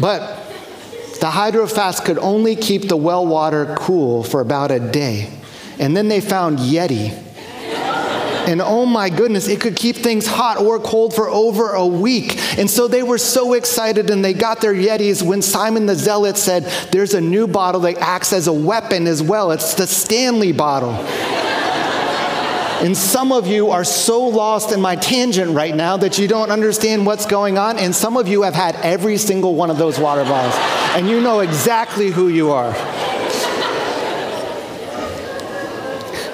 But 0.00 0.44
the 1.20 1.30
hydro 1.30 1.66
flask 1.66 2.04
could 2.04 2.18
only 2.18 2.56
keep 2.56 2.88
the 2.88 2.96
well 2.96 3.26
water 3.26 3.74
cool 3.78 4.22
for 4.22 4.40
about 4.40 4.70
a 4.70 4.80
day. 4.80 5.30
And 5.78 5.96
then 5.96 6.08
they 6.08 6.20
found 6.20 6.58
Yeti 6.58 7.23
and 8.46 8.60
oh 8.60 8.84
my 8.84 9.08
goodness, 9.08 9.48
it 9.48 9.60
could 9.60 9.76
keep 9.76 9.96
things 9.96 10.26
hot 10.26 10.58
or 10.58 10.78
cold 10.78 11.14
for 11.14 11.28
over 11.28 11.70
a 11.70 11.86
week. 11.86 12.38
And 12.58 12.68
so 12.70 12.88
they 12.88 13.02
were 13.02 13.18
so 13.18 13.54
excited 13.54 14.10
and 14.10 14.24
they 14.24 14.34
got 14.34 14.60
their 14.60 14.74
Yetis 14.74 15.22
when 15.22 15.40
Simon 15.42 15.86
the 15.86 15.94
Zealot 15.94 16.36
said, 16.36 16.64
There's 16.92 17.14
a 17.14 17.20
new 17.20 17.46
bottle 17.46 17.80
that 17.82 17.98
acts 17.98 18.32
as 18.32 18.46
a 18.46 18.52
weapon 18.52 19.06
as 19.06 19.22
well. 19.22 19.50
It's 19.50 19.74
the 19.74 19.86
Stanley 19.86 20.52
bottle. 20.52 20.94
And 22.74 22.94
some 22.94 23.32
of 23.32 23.46
you 23.46 23.70
are 23.70 23.84
so 23.84 24.26
lost 24.26 24.70
in 24.70 24.78
my 24.78 24.94
tangent 24.94 25.52
right 25.52 25.74
now 25.74 25.96
that 25.96 26.18
you 26.18 26.28
don't 26.28 26.50
understand 26.50 27.06
what's 27.06 27.24
going 27.24 27.56
on. 27.56 27.78
And 27.78 27.94
some 27.94 28.18
of 28.18 28.28
you 28.28 28.42
have 28.42 28.52
had 28.52 28.76
every 28.76 29.16
single 29.16 29.54
one 29.54 29.70
of 29.70 29.78
those 29.78 29.98
water 29.98 30.22
bottles, 30.24 30.54
and 30.94 31.08
you 31.08 31.22
know 31.22 31.40
exactly 31.40 32.10
who 32.10 32.28
you 32.28 32.50
are. 32.50 32.72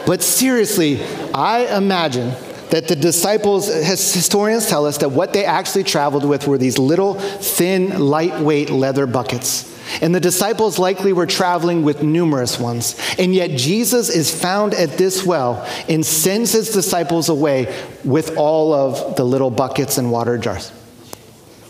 But 0.06 0.22
seriously, 0.22 0.96
I 1.34 1.76
imagine 1.76 2.32
that 2.70 2.88
the 2.88 2.96
disciples, 2.96 3.66
historians 3.66 4.68
tell 4.68 4.86
us 4.86 4.98
that 4.98 5.10
what 5.10 5.32
they 5.32 5.44
actually 5.44 5.84
traveled 5.84 6.24
with 6.24 6.46
were 6.46 6.58
these 6.58 6.78
little, 6.78 7.14
thin, 7.14 7.98
lightweight 7.98 8.70
leather 8.70 9.06
buckets. 9.06 9.66
And 10.00 10.14
the 10.14 10.20
disciples 10.20 10.78
likely 10.78 11.12
were 11.12 11.26
traveling 11.26 11.82
with 11.82 12.02
numerous 12.02 12.60
ones. 12.60 12.96
And 13.18 13.34
yet 13.34 13.50
Jesus 13.50 14.08
is 14.08 14.30
found 14.32 14.72
at 14.74 14.90
this 14.90 15.26
well 15.26 15.66
and 15.88 16.06
sends 16.06 16.52
his 16.52 16.70
disciples 16.70 17.28
away 17.28 17.74
with 18.04 18.36
all 18.36 18.72
of 18.72 19.16
the 19.16 19.24
little 19.24 19.50
buckets 19.50 19.98
and 19.98 20.12
water 20.12 20.38
jars. 20.38 20.70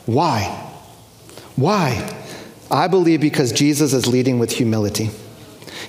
Why? 0.05 0.43
Why? 1.57 2.17
I 2.71 2.89
believe 2.89 3.21
because 3.21 3.53
Jesus 3.53 3.95
is 3.95 4.07
leading 4.07 4.39
with 4.39 4.53
humility. 4.53 5.11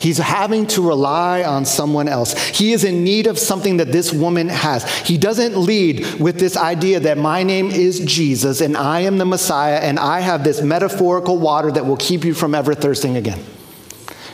He's 0.02 0.18
having 0.18 0.66
to 0.68 0.82
rely 0.82 1.44
on 1.44 1.64
someone 1.64 2.08
else. 2.08 2.34
He 2.48 2.74
is 2.74 2.84
in 2.84 3.04
need 3.04 3.28
of 3.28 3.38
something 3.38 3.78
that 3.78 3.92
this 3.92 4.12
woman 4.12 4.50
has. 4.50 4.84
He 5.02 5.16
doesn't 5.16 5.56
lead 5.56 6.20
with 6.20 6.40
this 6.40 6.58
idea 6.58 7.02
that 7.02 7.20
my 7.20 7.44
name 7.44 7.70
is 7.70 8.00
Jesus 8.00 8.62
and 8.62 8.76
I 8.76 9.02
am 9.02 9.20
the 9.20 9.26
Messiah 9.26 9.78
and 9.78 10.00
I 10.00 10.22
have 10.22 10.44
this 10.44 10.60
metaphorical 10.60 11.38
water 11.38 11.72
that 11.72 11.86
will 11.86 11.98
keep 11.98 12.26
you 12.26 12.34
from 12.34 12.56
ever 12.56 12.74
thirsting 12.74 13.16
again. 13.16 13.44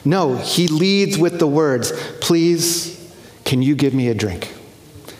No, 0.06 0.38
he 0.38 0.69
leads 0.69 1.17
with 1.17 1.38
the 1.38 1.47
words, 1.47 1.91
Please, 2.21 3.13
can 3.43 3.62
you 3.62 3.75
give 3.75 3.93
me 3.93 4.08
a 4.08 4.13
drink? 4.13 4.53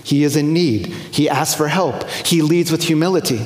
He 0.05 0.23
is 0.23 0.38
in 0.38 0.53
need. 0.53 0.88
He 0.88 1.27
asks 1.27 1.55
for 1.55 1.67
help. 1.67 2.07
He 2.10 2.41
leads 2.41 2.71
with 2.71 2.83
humility. 2.83 3.39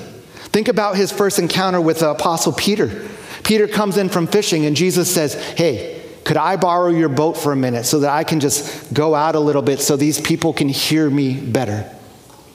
Think 0.51 0.67
about 0.67 0.97
his 0.97 1.11
first 1.11 1.39
encounter 1.39 1.81
with 1.81 2.01
the 2.01 2.11
Apostle 2.11 2.53
Peter. 2.53 3.09
Peter 3.41 3.67
comes 3.67 3.97
in 3.97 4.09
from 4.09 4.27
fishing, 4.27 4.67
and 4.67 4.75
Jesus 4.75 5.11
says, 5.11 5.33
Hey, 5.33 6.00
could 6.31 6.37
I 6.37 6.55
borrow 6.55 6.87
your 6.87 7.09
boat 7.09 7.33
for 7.33 7.51
a 7.51 7.57
minute 7.57 7.85
so 7.85 7.99
that 7.99 8.09
I 8.09 8.23
can 8.23 8.39
just 8.39 8.93
go 8.93 9.13
out 9.13 9.35
a 9.35 9.39
little 9.41 9.61
bit 9.61 9.81
so 9.81 9.97
these 9.97 10.21
people 10.21 10.53
can 10.53 10.69
hear 10.69 11.09
me 11.09 11.37
better? 11.37 11.93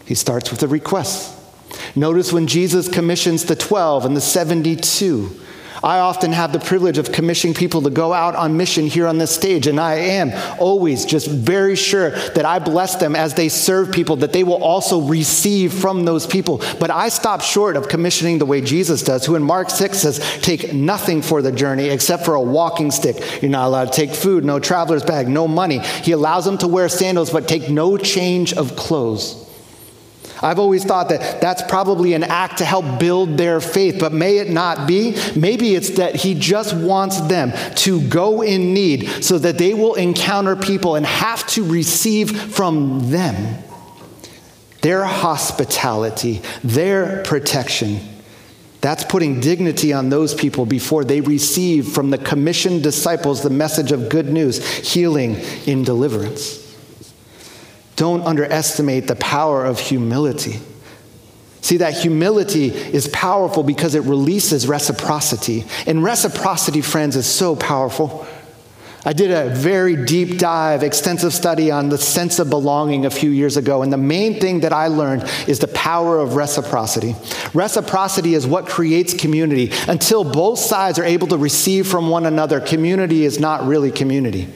He 0.06 0.14
starts 0.14 0.50
with 0.50 0.62
a 0.62 0.66
request. 0.66 1.38
Notice 1.94 2.32
when 2.32 2.46
Jesus 2.46 2.88
commissions 2.88 3.44
the 3.44 3.54
12 3.54 4.06
and 4.06 4.16
the 4.16 4.22
72, 4.22 5.38
I 5.86 6.00
often 6.00 6.32
have 6.32 6.52
the 6.52 6.58
privilege 6.58 6.98
of 6.98 7.12
commissioning 7.12 7.54
people 7.54 7.82
to 7.82 7.90
go 7.90 8.12
out 8.12 8.34
on 8.34 8.56
mission 8.56 8.88
here 8.88 9.06
on 9.06 9.18
this 9.18 9.30
stage, 9.30 9.68
and 9.68 9.78
I 9.78 9.94
am 9.94 10.32
always 10.58 11.04
just 11.04 11.30
very 11.30 11.76
sure 11.76 12.10
that 12.10 12.44
I 12.44 12.58
bless 12.58 12.96
them 12.96 13.14
as 13.14 13.34
they 13.34 13.48
serve 13.48 13.92
people, 13.92 14.16
that 14.16 14.32
they 14.32 14.42
will 14.42 14.60
also 14.60 15.02
receive 15.02 15.72
from 15.72 16.04
those 16.04 16.26
people. 16.26 16.60
But 16.80 16.90
I 16.90 17.08
stop 17.08 17.40
short 17.40 17.76
of 17.76 17.88
commissioning 17.88 18.38
the 18.38 18.46
way 18.46 18.62
Jesus 18.62 19.04
does, 19.04 19.24
who 19.24 19.36
in 19.36 19.44
Mark 19.44 19.70
6 19.70 19.96
says, 19.96 20.18
Take 20.42 20.74
nothing 20.74 21.22
for 21.22 21.40
the 21.40 21.52
journey 21.52 21.84
except 21.84 22.24
for 22.24 22.34
a 22.34 22.42
walking 22.42 22.90
stick. 22.90 23.40
You're 23.40 23.52
not 23.52 23.68
allowed 23.68 23.92
to 23.92 23.92
take 23.92 24.10
food, 24.10 24.44
no 24.44 24.58
traveler's 24.58 25.04
bag, 25.04 25.28
no 25.28 25.46
money. 25.46 25.78
He 25.78 26.10
allows 26.10 26.44
them 26.44 26.58
to 26.58 26.66
wear 26.66 26.88
sandals, 26.88 27.30
but 27.30 27.46
take 27.46 27.70
no 27.70 27.96
change 27.96 28.52
of 28.54 28.74
clothes. 28.74 29.45
I've 30.42 30.58
always 30.58 30.84
thought 30.84 31.08
that 31.08 31.40
that's 31.40 31.62
probably 31.62 32.14
an 32.14 32.22
act 32.22 32.58
to 32.58 32.64
help 32.64 33.00
build 33.00 33.38
their 33.38 33.60
faith, 33.60 33.96
but 33.98 34.12
may 34.12 34.38
it 34.38 34.50
not 34.50 34.86
be. 34.86 35.16
Maybe 35.34 35.74
it's 35.74 35.90
that 35.90 36.14
he 36.14 36.34
just 36.34 36.74
wants 36.74 37.20
them 37.22 37.52
to 37.76 38.06
go 38.08 38.42
in 38.42 38.74
need 38.74 39.24
so 39.24 39.38
that 39.38 39.58
they 39.58 39.72
will 39.72 39.94
encounter 39.94 40.56
people 40.56 40.94
and 40.96 41.06
have 41.06 41.46
to 41.48 41.64
receive 41.64 42.30
from 42.52 43.10
them 43.10 43.62
their 44.82 45.04
hospitality, 45.04 46.42
their 46.62 47.22
protection. 47.24 47.98
That's 48.82 49.04
putting 49.04 49.40
dignity 49.40 49.92
on 49.92 50.10
those 50.10 50.34
people 50.34 50.66
before 50.66 51.02
they 51.02 51.20
receive 51.20 51.88
from 51.88 52.10
the 52.10 52.18
commissioned 52.18 52.82
disciples 52.82 53.42
the 53.42 53.50
message 53.50 53.90
of 53.90 54.08
good 54.08 54.28
news, 54.28 54.64
healing 54.64 55.36
in 55.66 55.82
deliverance. 55.82 56.65
Don't 57.96 58.22
underestimate 58.22 59.08
the 59.08 59.16
power 59.16 59.64
of 59.64 59.80
humility. 59.80 60.60
See, 61.62 61.78
that 61.78 61.94
humility 61.94 62.68
is 62.68 63.08
powerful 63.08 63.64
because 63.64 63.96
it 63.96 64.02
releases 64.04 64.68
reciprocity. 64.68 65.64
And 65.86 66.04
reciprocity, 66.04 66.80
friends, 66.80 67.16
is 67.16 67.26
so 67.26 67.56
powerful. 67.56 68.26
I 69.04 69.12
did 69.12 69.30
a 69.30 69.50
very 69.50 70.04
deep 70.04 70.36
dive, 70.36 70.82
extensive 70.82 71.32
study 71.32 71.70
on 71.70 71.88
the 71.88 71.96
sense 71.96 72.40
of 72.40 72.50
belonging 72.50 73.06
a 73.06 73.10
few 73.10 73.30
years 73.30 73.56
ago, 73.56 73.82
and 73.82 73.92
the 73.92 73.96
main 73.96 74.40
thing 74.40 74.60
that 74.60 74.72
I 74.72 74.88
learned 74.88 75.22
is 75.46 75.60
the 75.60 75.68
power 75.68 76.18
of 76.18 76.34
reciprocity. 76.34 77.14
Reciprocity 77.54 78.34
is 78.34 78.48
what 78.48 78.66
creates 78.66 79.14
community. 79.14 79.70
Until 79.86 80.24
both 80.24 80.58
sides 80.58 80.98
are 80.98 81.04
able 81.04 81.28
to 81.28 81.36
receive 81.36 81.86
from 81.86 82.08
one 82.08 82.26
another, 82.26 82.58
community 82.60 83.24
is 83.24 83.38
not 83.38 83.64
really 83.64 83.92
community. 83.92 84.48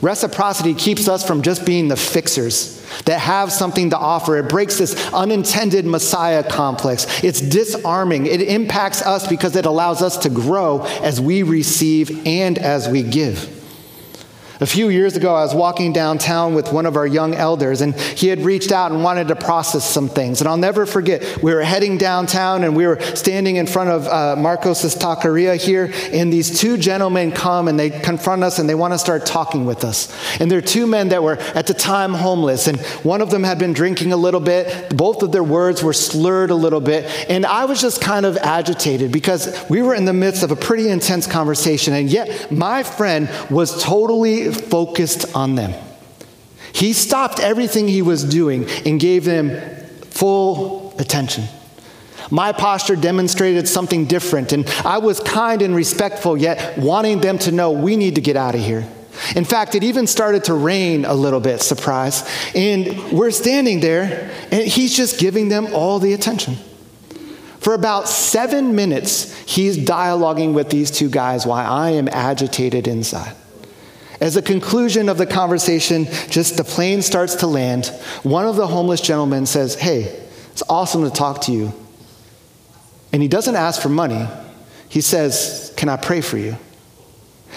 Reciprocity 0.00 0.74
keeps 0.74 1.08
us 1.08 1.26
from 1.26 1.42
just 1.42 1.66
being 1.66 1.88
the 1.88 1.96
fixers 1.96 2.80
that 3.04 3.18
have 3.18 3.52
something 3.52 3.90
to 3.90 3.98
offer. 3.98 4.38
It 4.38 4.48
breaks 4.48 4.78
this 4.78 5.12
unintended 5.12 5.84
Messiah 5.84 6.42
complex. 6.42 7.22
It's 7.22 7.40
disarming. 7.40 8.26
It 8.26 8.40
impacts 8.40 9.02
us 9.02 9.26
because 9.26 9.56
it 9.56 9.66
allows 9.66 10.00
us 10.00 10.16
to 10.18 10.30
grow 10.30 10.84
as 11.02 11.20
we 11.20 11.42
receive 11.42 12.26
and 12.26 12.56
as 12.56 12.88
we 12.88 13.02
give. 13.02 13.59
A 14.62 14.66
few 14.66 14.90
years 14.90 15.16
ago, 15.16 15.34
I 15.34 15.40
was 15.40 15.54
walking 15.54 15.94
downtown 15.94 16.52
with 16.52 16.70
one 16.70 16.84
of 16.84 16.94
our 16.96 17.06
young 17.06 17.34
elders, 17.34 17.80
and 17.80 17.98
he 17.98 18.28
had 18.28 18.40
reached 18.40 18.72
out 18.72 18.92
and 18.92 19.02
wanted 19.02 19.28
to 19.28 19.36
process 19.36 19.88
some 19.88 20.06
things. 20.06 20.42
And 20.42 20.48
I'll 20.48 20.58
never 20.58 20.84
forget, 20.84 21.42
we 21.42 21.54
were 21.54 21.62
heading 21.62 21.96
downtown, 21.96 22.62
and 22.62 22.76
we 22.76 22.86
were 22.86 23.00
standing 23.14 23.56
in 23.56 23.66
front 23.66 23.88
of 23.88 24.06
uh, 24.06 24.36
Marcos' 24.36 24.94
taqueria 24.94 25.56
here, 25.56 25.90
and 26.12 26.30
these 26.30 26.60
two 26.60 26.76
gentlemen 26.76 27.32
come 27.32 27.68
and 27.68 27.80
they 27.80 27.88
confront 27.88 28.44
us 28.44 28.58
and 28.58 28.68
they 28.68 28.74
want 28.74 28.92
to 28.92 28.98
start 28.98 29.24
talking 29.24 29.64
with 29.64 29.82
us. 29.82 30.14
And 30.40 30.50
they're 30.50 30.60
two 30.60 30.86
men 30.86 31.08
that 31.08 31.22
were 31.22 31.38
at 31.54 31.66
the 31.66 31.72
time 31.72 32.12
homeless, 32.12 32.66
and 32.66 32.78
one 33.02 33.22
of 33.22 33.30
them 33.30 33.44
had 33.44 33.58
been 33.58 33.72
drinking 33.72 34.12
a 34.12 34.18
little 34.18 34.40
bit. 34.40 34.94
Both 34.94 35.22
of 35.22 35.32
their 35.32 35.42
words 35.42 35.82
were 35.82 35.94
slurred 35.94 36.50
a 36.50 36.54
little 36.54 36.82
bit, 36.82 37.06
and 37.30 37.46
I 37.46 37.64
was 37.64 37.80
just 37.80 38.02
kind 38.02 38.26
of 38.26 38.36
agitated 38.36 39.10
because 39.10 39.70
we 39.70 39.80
were 39.80 39.94
in 39.94 40.04
the 40.04 40.12
midst 40.12 40.42
of 40.42 40.50
a 40.50 40.56
pretty 40.56 40.90
intense 40.90 41.26
conversation, 41.26 41.94
and 41.94 42.10
yet 42.10 42.52
my 42.52 42.82
friend 42.82 43.30
was 43.48 43.82
totally 43.82 44.49
focused 44.52 45.34
on 45.34 45.54
them. 45.54 45.74
He 46.72 46.92
stopped 46.92 47.40
everything 47.40 47.88
he 47.88 48.02
was 48.02 48.24
doing 48.24 48.68
and 48.86 49.00
gave 49.00 49.24
them 49.24 49.60
full 50.04 50.94
attention. 50.98 51.44
My 52.30 52.52
posture 52.52 52.96
demonstrated 52.96 53.66
something 53.66 54.04
different, 54.04 54.52
and 54.52 54.68
I 54.84 54.98
was 54.98 55.18
kind 55.18 55.62
and 55.62 55.74
respectful, 55.74 56.36
yet 56.36 56.78
wanting 56.78 57.20
them 57.20 57.38
to 57.38 57.52
know 57.52 57.72
we 57.72 57.96
need 57.96 58.14
to 58.14 58.20
get 58.20 58.36
out 58.36 58.54
of 58.54 58.60
here. 58.60 58.86
In 59.34 59.44
fact, 59.44 59.74
it 59.74 59.82
even 59.82 60.06
started 60.06 60.44
to 60.44 60.54
rain 60.54 61.04
a 61.04 61.14
little 61.14 61.40
bit, 61.40 61.60
surprise. 61.60 62.22
And 62.54 63.12
we're 63.12 63.32
standing 63.32 63.80
there, 63.80 64.30
and 64.52 64.62
he's 64.62 64.96
just 64.96 65.18
giving 65.18 65.48
them 65.48 65.74
all 65.74 65.98
the 65.98 66.12
attention. 66.12 66.56
For 67.58 67.74
about 67.74 68.08
seven 68.08 68.74
minutes, 68.74 69.36
he's 69.42 69.76
dialoguing 69.76 70.54
with 70.54 70.70
these 70.70 70.90
two 70.90 71.10
guys 71.10 71.44
while 71.44 71.70
I 71.70 71.90
am 71.90 72.08
agitated 72.08 72.86
inside. 72.86 73.36
As 74.20 74.36
a 74.36 74.42
conclusion 74.42 75.08
of 75.08 75.16
the 75.16 75.26
conversation, 75.26 76.06
just 76.28 76.58
the 76.58 76.64
plane 76.64 77.00
starts 77.00 77.36
to 77.36 77.46
land. 77.46 77.86
One 78.22 78.46
of 78.46 78.56
the 78.56 78.66
homeless 78.66 79.00
gentlemen 79.00 79.46
says, 79.46 79.74
Hey, 79.74 80.26
it's 80.52 80.62
awesome 80.68 81.04
to 81.04 81.10
talk 81.10 81.42
to 81.42 81.52
you. 81.52 81.72
And 83.12 83.22
he 83.22 83.28
doesn't 83.28 83.56
ask 83.56 83.80
for 83.80 83.88
money. 83.88 84.28
He 84.90 85.00
says, 85.00 85.72
Can 85.76 85.88
I 85.88 85.96
pray 85.96 86.20
for 86.20 86.36
you? 86.36 86.56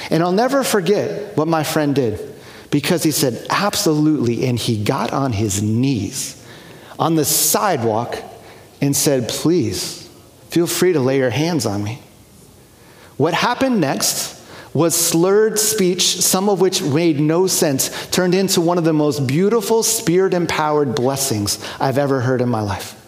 And 0.10 0.24
I'll 0.24 0.32
never 0.32 0.64
forget 0.64 1.36
what 1.38 1.48
my 1.48 1.64
friend 1.64 1.94
did 1.94 2.34
because 2.72 3.04
he 3.04 3.12
said, 3.12 3.46
Absolutely. 3.50 4.46
And 4.46 4.58
he 4.58 4.82
got 4.82 5.12
on 5.12 5.34
his 5.34 5.62
knees 5.62 6.40
on 6.98 7.16
the 7.16 7.26
sidewalk 7.26 8.18
and 8.82 8.96
said, 8.96 9.28
Please, 9.28 10.10
feel 10.50 10.68
free 10.68 10.94
to 10.94 11.00
lay 11.02 11.18
your 11.18 11.30
hands 11.30 11.66
on 11.66 11.84
me. 11.84 12.00
What 13.18 13.34
happened 13.34 13.82
next 13.82 14.40
was 14.74 14.96
slurred 14.96 15.60
speech, 15.60 16.22
some 16.22 16.50
of 16.50 16.60
which 16.60 16.82
made 16.82 17.20
no 17.20 17.48
sense, 17.48 18.08
turned 18.08 18.34
into 18.34 18.62
one 18.62 18.78
of 18.78 18.84
the 18.84 18.94
most 18.94 19.28
beautiful, 19.28 19.84
spirit 19.84 20.34
empowered 20.34 20.96
blessings 20.96 21.64
I've 21.80 21.98
ever 21.98 22.22
heard 22.22 22.42
in 22.42 22.50
my 22.50 22.62
life. 22.62 23.00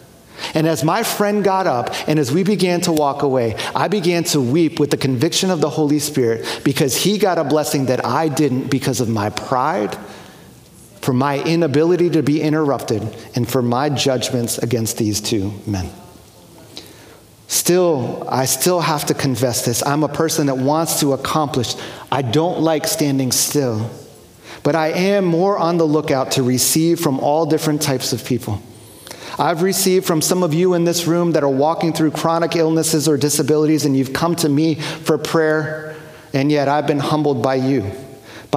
And 0.54 0.66
as 0.66 0.84
my 0.84 1.02
friend 1.02 1.42
got 1.42 1.66
up 1.66 1.90
and 2.08 2.18
as 2.18 2.30
we 2.30 2.44
began 2.44 2.80
to 2.82 2.92
walk 2.92 3.22
away, 3.22 3.56
I 3.74 3.88
began 3.88 4.24
to 4.24 4.40
weep 4.40 4.78
with 4.78 4.90
the 4.90 4.96
conviction 4.96 5.50
of 5.50 5.60
the 5.60 5.70
Holy 5.70 5.98
Spirit 5.98 6.60
because 6.64 6.96
he 6.96 7.18
got 7.18 7.38
a 7.38 7.44
blessing 7.44 7.86
that 7.86 8.04
I 8.04 8.28
didn't 8.28 8.70
because 8.70 9.00
of 9.00 9.08
my 9.08 9.30
pride, 9.30 9.96
for 11.00 11.12
my 11.12 11.42
inability 11.42 12.10
to 12.10 12.22
be 12.22 12.42
interrupted, 12.42 13.02
and 13.34 13.48
for 13.48 13.62
my 13.62 13.88
judgments 13.88 14.58
against 14.58 14.98
these 14.98 15.20
two 15.20 15.52
men. 15.66 15.90
Still, 17.48 18.26
I 18.28 18.44
still 18.46 18.80
have 18.80 19.04
to 19.06 19.14
confess 19.14 19.64
this. 19.64 19.84
I'm 19.86 20.02
a 20.02 20.08
person 20.08 20.46
that 20.46 20.56
wants 20.56 21.00
to 21.00 21.12
accomplish. 21.12 21.74
I 22.10 22.22
don't 22.22 22.60
like 22.60 22.86
standing 22.86 23.30
still. 23.32 23.90
but 24.66 24.74
I 24.74 24.88
am 24.88 25.24
more 25.24 25.56
on 25.56 25.78
the 25.78 25.86
lookout 25.86 26.32
to 26.32 26.42
receive 26.42 26.98
from 26.98 27.20
all 27.20 27.46
different 27.46 27.80
types 27.82 28.12
of 28.12 28.24
people. 28.24 28.60
I've 29.38 29.62
received 29.62 30.06
from 30.06 30.20
some 30.20 30.42
of 30.42 30.54
you 30.54 30.74
in 30.74 30.84
this 30.84 31.06
room 31.06 31.32
that 31.32 31.44
are 31.44 31.48
walking 31.48 31.92
through 31.92 32.10
chronic 32.10 32.56
illnesses 32.56 33.06
or 33.06 33.16
disabilities, 33.16 33.84
and 33.84 33.96
you've 33.96 34.12
come 34.12 34.34
to 34.36 34.48
me 34.48 34.74
for 34.74 35.18
prayer, 35.18 35.94
and 36.32 36.50
yet 36.50 36.66
I've 36.66 36.88
been 36.88 36.98
humbled 36.98 37.44
by 37.44 37.56
you, 37.56 37.92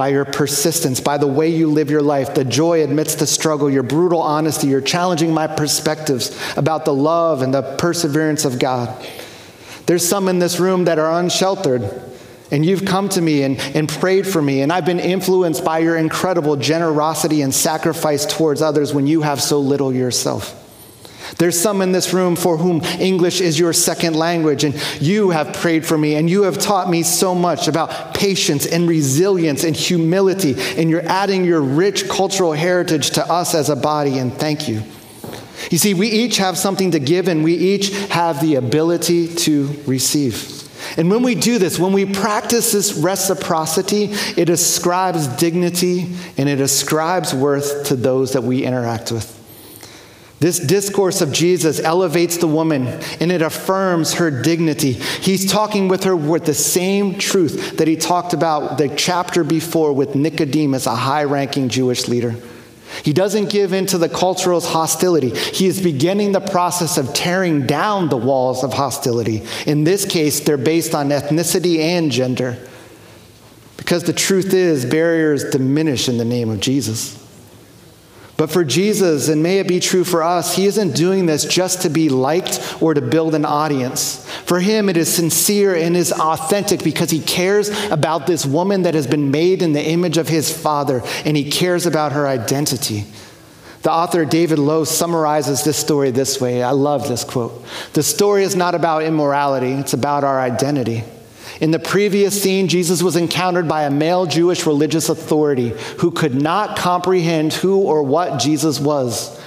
by 0.00 0.08
your 0.08 0.24
persistence, 0.24 0.98
by 0.98 1.18
the 1.18 1.26
way 1.26 1.50
you 1.50 1.70
live 1.70 1.90
your 1.90 2.00
life, 2.00 2.34
the 2.34 2.42
joy 2.42 2.82
amidst 2.82 3.18
the 3.18 3.26
struggle, 3.26 3.68
your 3.68 3.82
brutal 3.82 4.22
honesty, 4.22 4.66
you're 4.66 4.80
challenging 4.80 5.34
my 5.34 5.46
perspectives 5.46 6.34
about 6.56 6.86
the 6.86 6.94
love 6.94 7.42
and 7.42 7.52
the 7.52 7.60
perseverance 7.76 8.46
of 8.46 8.58
God. 8.58 9.06
There's 9.84 10.08
some 10.08 10.28
in 10.28 10.38
this 10.38 10.58
room 10.58 10.86
that 10.86 10.98
are 10.98 11.20
unsheltered. 11.20 11.82
And 12.50 12.64
you've 12.64 12.86
come 12.86 13.10
to 13.10 13.20
me 13.20 13.42
and, 13.42 13.60
and 13.76 13.90
prayed 13.90 14.26
for 14.26 14.40
me, 14.40 14.62
and 14.62 14.72
I've 14.72 14.86
been 14.86 15.00
influenced 15.00 15.66
by 15.66 15.80
your 15.80 15.98
incredible 15.98 16.56
generosity 16.56 17.42
and 17.42 17.54
sacrifice 17.54 18.24
towards 18.24 18.62
others 18.62 18.94
when 18.94 19.06
you 19.06 19.20
have 19.20 19.42
so 19.42 19.60
little 19.60 19.92
yourself. 19.92 20.69
There's 21.38 21.58
some 21.58 21.82
in 21.82 21.92
this 21.92 22.12
room 22.12 22.36
for 22.36 22.56
whom 22.56 22.82
English 22.98 23.40
is 23.40 23.58
your 23.58 23.72
second 23.72 24.14
language, 24.16 24.64
and 24.64 24.74
you 25.00 25.30
have 25.30 25.54
prayed 25.54 25.86
for 25.86 25.96
me, 25.96 26.16
and 26.16 26.28
you 26.28 26.42
have 26.42 26.58
taught 26.58 26.90
me 26.90 27.02
so 27.02 27.34
much 27.34 27.68
about 27.68 28.14
patience 28.14 28.66
and 28.66 28.88
resilience 28.88 29.64
and 29.64 29.76
humility, 29.76 30.54
and 30.76 30.90
you're 30.90 31.06
adding 31.06 31.44
your 31.44 31.60
rich 31.60 32.08
cultural 32.08 32.52
heritage 32.52 33.10
to 33.10 33.24
us 33.26 33.54
as 33.54 33.68
a 33.68 33.76
body, 33.76 34.18
and 34.18 34.32
thank 34.32 34.68
you. 34.68 34.82
You 35.70 35.78
see, 35.78 35.94
we 35.94 36.08
each 36.08 36.38
have 36.38 36.56
something 36.56 36.92
to 36.92 36.98
give, 36.98 37.28
and 37.28 37.44
we 37.44 37.54
each 37.54 37.90
have 38.08 38.40
the 38.40 38.56
ability 38.56 39.28
to 39.34 39.68
receive. 39.86 40.60
And 40.96 41.10
when 41.10 41.22
we 41.22 41.34
do 41.34 41.58
this, 41.58 41.78
when 41.78 41.92
we 41.92 42.06
practice 42.06 42.72
this 42.72 42.94
reciprocity, 42.94 44.04
it 44.36 44.48
ascribes 44.48 45.26
dignity 45.28 46.16
and 46.36 46.48
it 46.48 46.60
ascribes 46.60 47.34
worth 47.34 47.86
to 47.88 47.96
those 47.96 48.32
that 48.32 48.42
we 48.42 48.64
interact 48.64 49.12
with. 49.12 49.39
This 50.40 50.58
discourse 50.58 51.20
of 51.20 51.32
Jesus 51.32 51.80
elevates 51.80 52.38
the 52.38 52.46
woman 52.46 52.86
and 53.20 53.30
it 53.30 53.42
affirms 53.42 54.14
her 54.14 54.30
dignity. 54.30 54.92
He's 54.92 55.50
talking 55.50 55.86
with 55.88 56.04
her 56.04 56.16
with 56.16 56.46
the 56.46 56.54
same 56.54 57.18
truth 57.18 57.76
that 57.76 57.86
he 57.86 57.96
talked 57.96 58.32
about 58.32 58.78
the 58.78 58.88
chapter 58.88 59.44
before 59.44 59.92
with 59.92 60.14
Nicodemus, 60.14 60.86
a 60.86 60.96
high 60.96 61.24
ranking 61.24 61.68
Jewish 61.68 62.08
leader. 62.08 62.34
He 63.04 63.12
doesn't 63.12 63.50
give 63.50 63.74
in 63.74 63.84
to 63.86 63.98
the 63.98 64.08
cultural 64.08 64.62
hostility. 64.62 65.28
He 65.30 65.66
is 65.66 65.80
beginning 65.80 66.32
the 66.32 66.40
process 66.40 66.96
of 66.96 67.12
tearing 67.12 67.66
down 67.66 68.08
the 68.08 68.16
walls 68.16 68.64
of 68.64 68.72
hostility. 68.72 69.46
In 69.66 69.84
this 69.84 70.06
case, 70.06 70.40
they're 70.40 70.56
based 70.56 70.94
on 70.94 71.10
ethnicity 71.10 71.80
and 71.80 72.10
gender. 72.10 72.58
Because 73.76 74.04
the 74.04 74.12
truth 74.14 74.54
is, 74.54 74.86
barriers 74.86 75.50
diminish 75.50 76.08
in 76.08 76.16
the 76.16 76.24
name 76.24 76.48
of 76.48 76.60
Jesus. 76.60 77.19
But 78.40 78.50
for 78.50 78.64
Jesus, 78.64 79.28
and 79.28 79.42
may 79.42 79.58
it 79.58 79.68
be 79.68 79.80
true 79.80 80.02
for 80.02 80.22
us, 80.22 80.56
he 80.56 80.64
isn't 80.64 80.96
doing 80.96 81.26
this 81.26 81.44
just 81.44 81.82
to 81.82 81.90
be 81.90 82.08
liked 82.08 82.74
or 82.80 82.94
to 82.94 83.02
build 83.02 83.34
an 83.34 83.44
audience. 83.44 84.26
For 84.46 84.60
him, 84.60 84.88
it 84.88 84.96
is 84.96 85.12
sincere 85.12 85.74
and 85.74 85.94
is 85.94 86.10
authentic 86.10 86.82
because 86.82 87.10
he 87.10 87.20
cares 87.20 87.68
about 87.90 88.26
this 88.26 88.46
woman 88.46 88.84
that 88.84 88.94
has 88.94 89.06
been 89.06 89.30
made 89.30 89.60
in 89.60 89.74
the 89.74 89.86
image 89.86 90.16
of 90.16 90.26
his 90.26 90.50
Father, 90.50 91.02
and 91.26 91.36
he 91.36 91.50
cares 91.50 91.84
about 91.84 92.12
her 92.12 92.26
identity. 92.26 93.04
The 93.82 93.92
author 93.92 94.24
David 94.24 94.58
Lowe 94.58 94.84
summarizes 94.84 95.62
this 95.62 95.76
story 95.76 96.10
this 96.10 96.40
way. 96.40 96.62
I 96.62 96.70
love 96.70 97.08
this 97.08 97.24
quote. 97.24 97.62
The 97.92 98.02
story 98.02 98.44
is 98.44 98.56
not 98.56 98.74
about 98.74 99.02
immorality, 99.02 99.72
it's 99.72 99.92
about 99.92 100.24
our 100.24 100.40
identity. 100.40 101.04
In 101.60 101.72
the 101.72 101.78
previous 101.78 102.42
scene, 102.42 102.68
Jesus 102.68 103.02
was 103.02 103.16
encountered 103.16 103.68
by 103.68 103.84
a 103.84 103.90
male 103.90 104.24
Jewish 104.24 104.64
religious 104.66 105.10
authority 105.10 105.74
who 105.98 106.10
could 106.10 106.34
not 106.34 106.78
comprehend 106.78 107.52
who 107.52 107.78
or 107.82 108.02
what 108.02 108.40
Jesus 108.40 108.80
was. 108.80 109.38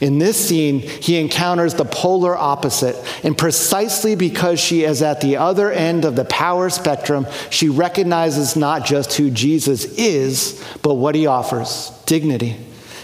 In 0.00 0.18
this 0.18 0.48
scene, 0.48 0.80
he 0.80 1.18
encounters 1.18 1.74
the 1.74 1.84
polar 1.84 2.36
opposite. 2.36 2.96
And 3.22 3.36
precisely 3.36 4.16
because 4.16 4.58
she 4.58 4.82
is 4.82 5.02
at 5.02 5.20
the 5.20 5.36
other 5.36 5.70
end 5.70 6.04
of 6.04 6.16
the 6.16 6.24
power 6.24 6.70
spectrum, 6.70 7.26
she 7.50 7.68
recognizes 7.68 8.56
not 8.56 8.84
just 8.84 9.12
who 9.12 9.30
Jesus 9.30 9.84
is, 9.96 10.64
but 10.82 10.94
what 10.94 11.14
he 11.14 11.26
offers 11.26 11.92
dignity. 12.06 12.56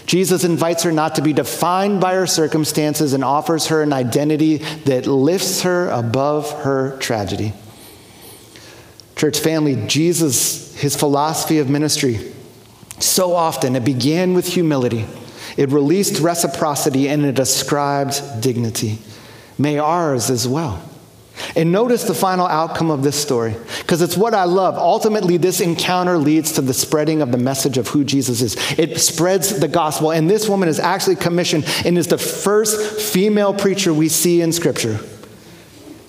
Jesus 0.07 0.43
invites 0.43 0.83
her 0.83 0.91
not 0.91 1.15
to 1.15 1.21
be 1.21 1.33
defined 1.33 2.01
by 2.01 2.15
her 2.15 2.27
circumstances 2.27 3.13
and 3.13 3.23
offers 3.23 3.67
her 3.67 3.83
an 3.83 3.93
identity 3.93 4.57
that 4.85 5.05
lifts 5.05 5.61
her 5.61 5.89
above 5.89 6.51
her 6.63 6.97
tragedy. 6.97 7.53
Church 9.17 9.39
family, 9.39 9.75
Jesus, 9.87 10.75
his 10.79 10.95
philosophy 10.95 11.57
of 11.57 11.69
ministry, 11.69 12.19
so 12.99 13.33
often 13.33 13.75
it 13.75 13.83
began 13.83 14.35
with 14.35 14.47
humility, 14.47 15.05
it 15.57 15.71
released 15.71 16.19
reciprocity, 16.19 17.09
and 17.09 17.25
it 17.25 17.39
ascribed 17.39 18.21
dignity. 18.41 18.99
May 19.57 19.79
ours 19.79 20.29
as 20.29 20.47
well. 20.47 20.83
And 21.55 21.71
notice 21.71 22.03
the 22.03 22.13
final 22.13 22.45
outcome 22.45 22.91
of 22.91 23.01
this 23.01 23.19
story, 23.19 23.55
because 23.79 24.03
it's 24.03 24.17
what 24.17 24.35
I 24.35 24.43
love. 24.43 24.75
Ultimately, 24.75 25.37
this 25.37 25.61
encounter 25.61 26.17
leads 26.17 26.51
to 26.53 26.61
the 26.61 26.73
spreading 26.73 27.21
of 27.21 27.31
the 27.31 27.37
message 27.39 27.77
of 27.77 27.87
who 27.87 28.03
Jesus 28.03 28.41
is. 28.41 28.55
It 28.77 28.99
spreads 28.99 29.59
the 29.59 29.67
gospel, 29.67 30.11
and 30.11 30.29
this 30.29 30.47
woman 30.47 30.69
is 30.69 30.79
actually 30.79 31.15
commissioned 31.15 31.65
and 31.85 31.97
is 31.97 32.07
the 32.07 32.17
first 32.19 33.01
female 33.01 33.53
preacher 33.53 33.93
we 33.93 34.09
see 34.09 34.41
in 34.41 34.51
Scripture. 34.51 34.99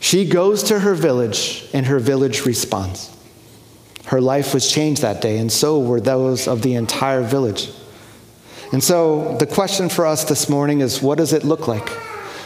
She 0.00 0.28
goes 0.28 0.62
to 0.64 0.80
her 0.80 0.94
village, 0.94 1.68
and 1.72 1.87
her 1.87 1.98
village 1.98 2.46
responds. 2.46 3.14
Her 4.06 4.20
life 4.20 4.54
was 4.54 4.70
changed 4.70 5.02
that 5.02 5.20
day, 5.20 5.38
and 5.38 5.50
so 5.50 5.80
were 5.80 6.00
those 6.00 6.48
of 6.48 6.62
the 6.62 6.74
entire 6.74 7.22
village. 7.22 7.70
And 8.72 8.82
so, 8.82 9.37
the 9.38 9.46
question 9.46 9.88
for 9.88 10.06
us 10.06 10.24
this 10.24 10.48
morning 10.48 10.80
is 10.80 11.02
what 11.02 11.18
does 11.18 11.32
it 11.32 11.44
look 11.44 11.68
like 11.68 11.90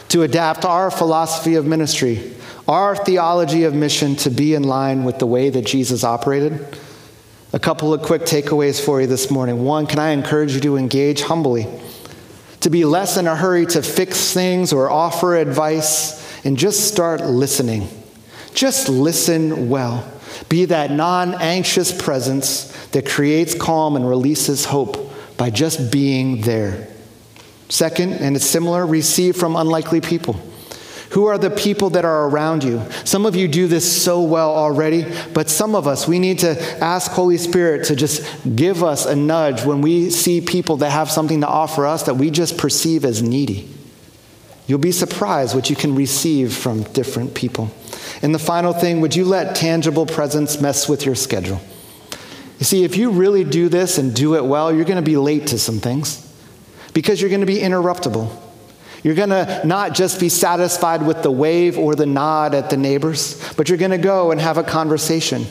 to 0.09 0.23
adapt 0.23 0.65
our 0.65 0.91
philosophy 0.91 1.55
of 1.57 1.67
ministry, 1.67 2.35
our 2.67 2.97
theology 2.97 3.65
of 3.65 3.75
mission 3.75 4.17
to 4.17 4.31
be 4.31 4.55
in 4.55 4.63
line 4.63 5.05
with 5.05 5.19
the 5.19 5.27
way 5.27 5.51
that 5.51 5.67
Jesus 5.67 6.05
operated? 6.05 6.79
A 7.53 7.59
couple 7.59 7.93
of 7.93 8.03
quick 8.03 8.23
takeaways 8.23 8.83
for 8.83 9.01
you 9.01 9.07
this 9.07 9.31
morning. 9.31 9.63
One, 9.63 9.87
can 9.87 9.99
I 9.99 10.11
encourage 10.11 10.55
you 10.55 10.61
to 10.63 10.77
engage 10.77 11.23
humbly, 11.23 11.67
to 12.61 12.71
be 12.71 12.85
less 12.85 13.17
in 13.17 13.27
a 13.27 13.37
hurry 13.37 13.67
to 13.67 13.83
fix 13.83 14.33
things 14.33 14.73
or 14.73 14.89
offer 14.89 15.37
advice 15.37 16.22
and 16.45 16.57
just 16.57 16.89
start 16.89 17.21
listening. 17.23 17.89
Just 18.55 18.89
listen 18.89 19.69
well. 19.69 20.11
Be 20.49 20.67
that 20.67 20.91
non 20.91 21.35
anxious 21.35 21.93
presence 21.93 22.71
that 22.89 23.09
creates 23.09 23.55
calm 23.55 23.97
and 23.97 24.09
releases 24.09 24.65
hope 24.67 25.11
by 25.37 25.51
just 25.51 25.91
being 25.91 26.43
there. 26.43 26.89
Second, 27.69 28.15
and 28.15 28.37
it's 28.37 28.47
similar, 28.47 28.87
receive 28.87 29.37
from 29.37 29.57
unlikely 29.57 30.01
people. 30.01 30.39
Who 31.13 31.27
are 31.27 31.37
the 31.37 31.51
people 31.51 31.91
that 31.91 32.07
are 32.07 32.29
around 32.29 32.65
you? 32.65 32.83
Some 33.05 33.27
of 33.27 33.37
you 33.37 33.47
do 33.47 33.67
this 33.67 34.03
so 34.03 34.23
well 34.23 34.51
already, 34.51 35.07
but 35.35 35.51
some 35.51 35.75
of 35.75 35.87
us, 35.87 36.09
we 36.09 36.19
need 36.19 36.39
to 36.39 36.61
ask 36.83 37.11
Holy 37.11 37.37
Spirit 37.37 37.87
to 37.89 37.97
just 37.97 38.27
give 38.57 38.83
us 38.83 39.05
a 39.05 39.15
nudge 39.15 39.63
when 39.65 39.83
we 39.83 40.09
see 40.09 40.41
people 40.41 40.79
that 40.79 40.91
have 40.91 41.11
something 41.11 41.43
to 41.43 41.47
offer 41.47 41.87
us 41.87 42.05
that 42.05 42.15
we 42.15 42.31
just 42.31 42.57
perceive 42.57 43.05
as 43.05 43.23
needy. 43.23 43.69
You'll 44.73 44.79
be 44.79 44.91
surprised 44.91 45.55
what 45.55 45.69
you 45.69 45.77
can 45.77 45.95
receive 45.95 46.55
from 46.55 46.85
different 46.95 47.35
people. 47.35 47.71
And 48.23 48.35
the 48.35 48.39
final 48.39 48.73
thing, 48.73 49.03
would 49.03 49.15
you 49.15 49.27
let 49.27 49.55
tangible 49.55 50.07
presence 50.07 50.63
mess 50.63 50.89
with 50.89 51.05
your 51.05 51.15
schedule? 51.15 51.61
You 52.59 52.65
see, 52.65 52.83
if 52.83 52.97
you 52.97 53.11
really 53.11 53.45
do 53.45 53.69
this 53.69 53.99
and 53.99 54.15
do 54.15 54.35
it 54.35 54.43
well, 54.43 54.75
you're 54.75 54.87
going 54.87 54.97
to 54.97 55.03
be 55.03 55.19
late 55.19 55.49
to 55.49 55.59
some 55.59 55.79
things 55.79 56.27
because 56.95 57.21
you're 57.21 57.29
going 57.29 57.43
to 57.43 57.47
be 57.47 57.59
interruptible. 57.59 58.35
You're 59.03 59.15
going 59.15 59.29
to 59.29 59.61
not 59.67 59.93
just 59.93 60.19
be 60.19 60.31
satisfied 60.31 61.07
with 61.07 61.23
the 61.23 61.31
wave 61.31 61.77
or 61.77 61.95
the 61.95 62.07
nod 62.07 62.55
at 62.55 62.71
the 62.71 62.79
neighbors, 62.79 63.53
but 63.59 63.69
you're 63.69 63.77
going 63.77 63.91
to 63.91 63.99
go 63.99 64.31
and 64.31 64.41
have 64.41 64.57
a 64.57 64.65
conversation. 64.65 65.45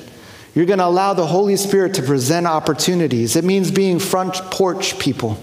You're 0.55 0.65
going 0.65 0.79
to 0.79 0.87
allow 0.87 1.13
the 1.13 1.27
Holy 1.27 1.57
Spirit 1.57 1.93
to 1.93 2.01
present 2.01 2.47
opportunities. 2.47 3.35
It 3.35 3.43
means 3.43 3.69
being 3.69 3.99
front 3.99 4.33
porch 4.49 4.97
people. 4.97 5.37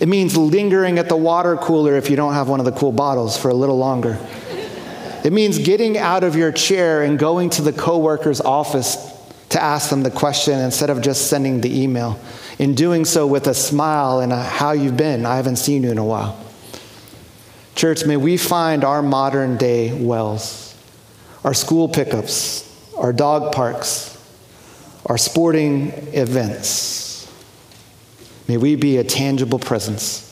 It 0.00 0.08
means 0.08 0.34
lingering 0.34 0.98
at 0.98 1.10
the 1.10 1.16
water 1.16 1.56
cooler 1.58 1.94
if 1.94 2.08
you 2.08 2.16
don't 2.16 2.32
have 2.32 2.48
one 2.48 2.58
of 2.58 2.64
the 2.64 2.72
cool 2.72 2.90
bottles 2.90 3.36
for 3.36 3.50
a 3.50 3.54
little 3.54 3.76
longer. 3.76 4.18
It 5.22 5.32
means 5.34 5.58
getting 5.58 5.98
out 5.98 6.24
of 6.24 6.34
your 6.34 6.50
chair 6.50 7.02
and 7.02 7.18
going 7.18 7.50
to 7.50 7.62
the 7.62 7.72
coworker's 7.72 8.40
office 8.40 8.96
to 9.50 9.62
ask 9.62 9.90
them 9.90 10.02
the 10.02 10.10
question 10.10 10.58
instead 10.58 10.88
of 10.88 11.02
just 11.02 11.28
sending 11.28 11.60
the 11.60 11.82
email. 11.82 12.18
In 12.58 12.74
doing 12.74 13.04
so 13.04 13.26
with 13.26 13.46
a 13.46 13.52
smile 13.52 14.20
and 14.20 14.32
a 14.32 14.42
how 14.42 14.72
you've 14.72 14.96
been, 14.96 15.26
I 15.26 15.36
haven't 15.36 15.56
seen 15.56 15.82
you 15.82 15.90
in 15.90 15.98
a 15.98 16.04
while. 16.04 16.42
Church, 17.74 18.06
may 18.06 18.16
we 18.16 18.38
find 18.38 18.84
our 18.84 19.02
modern 19.02 19.58
day 19.58 19.92
wells, 19.92 20.74
our 21.44 21.52
school 21.52 21.88
pickups, 21.88 22.66
our 22.96 23.12
dog 23.12 23.52
parks, 23.52 24.16
our 25.04 25.18
sporting 25.18 25.92
events 26.14 27.09
May 28.50 28.56
we 28.56 28.74
be 28.74 28.96
a 28.96 29.04
tangible 29.04 29.60
presence 29.60 30.26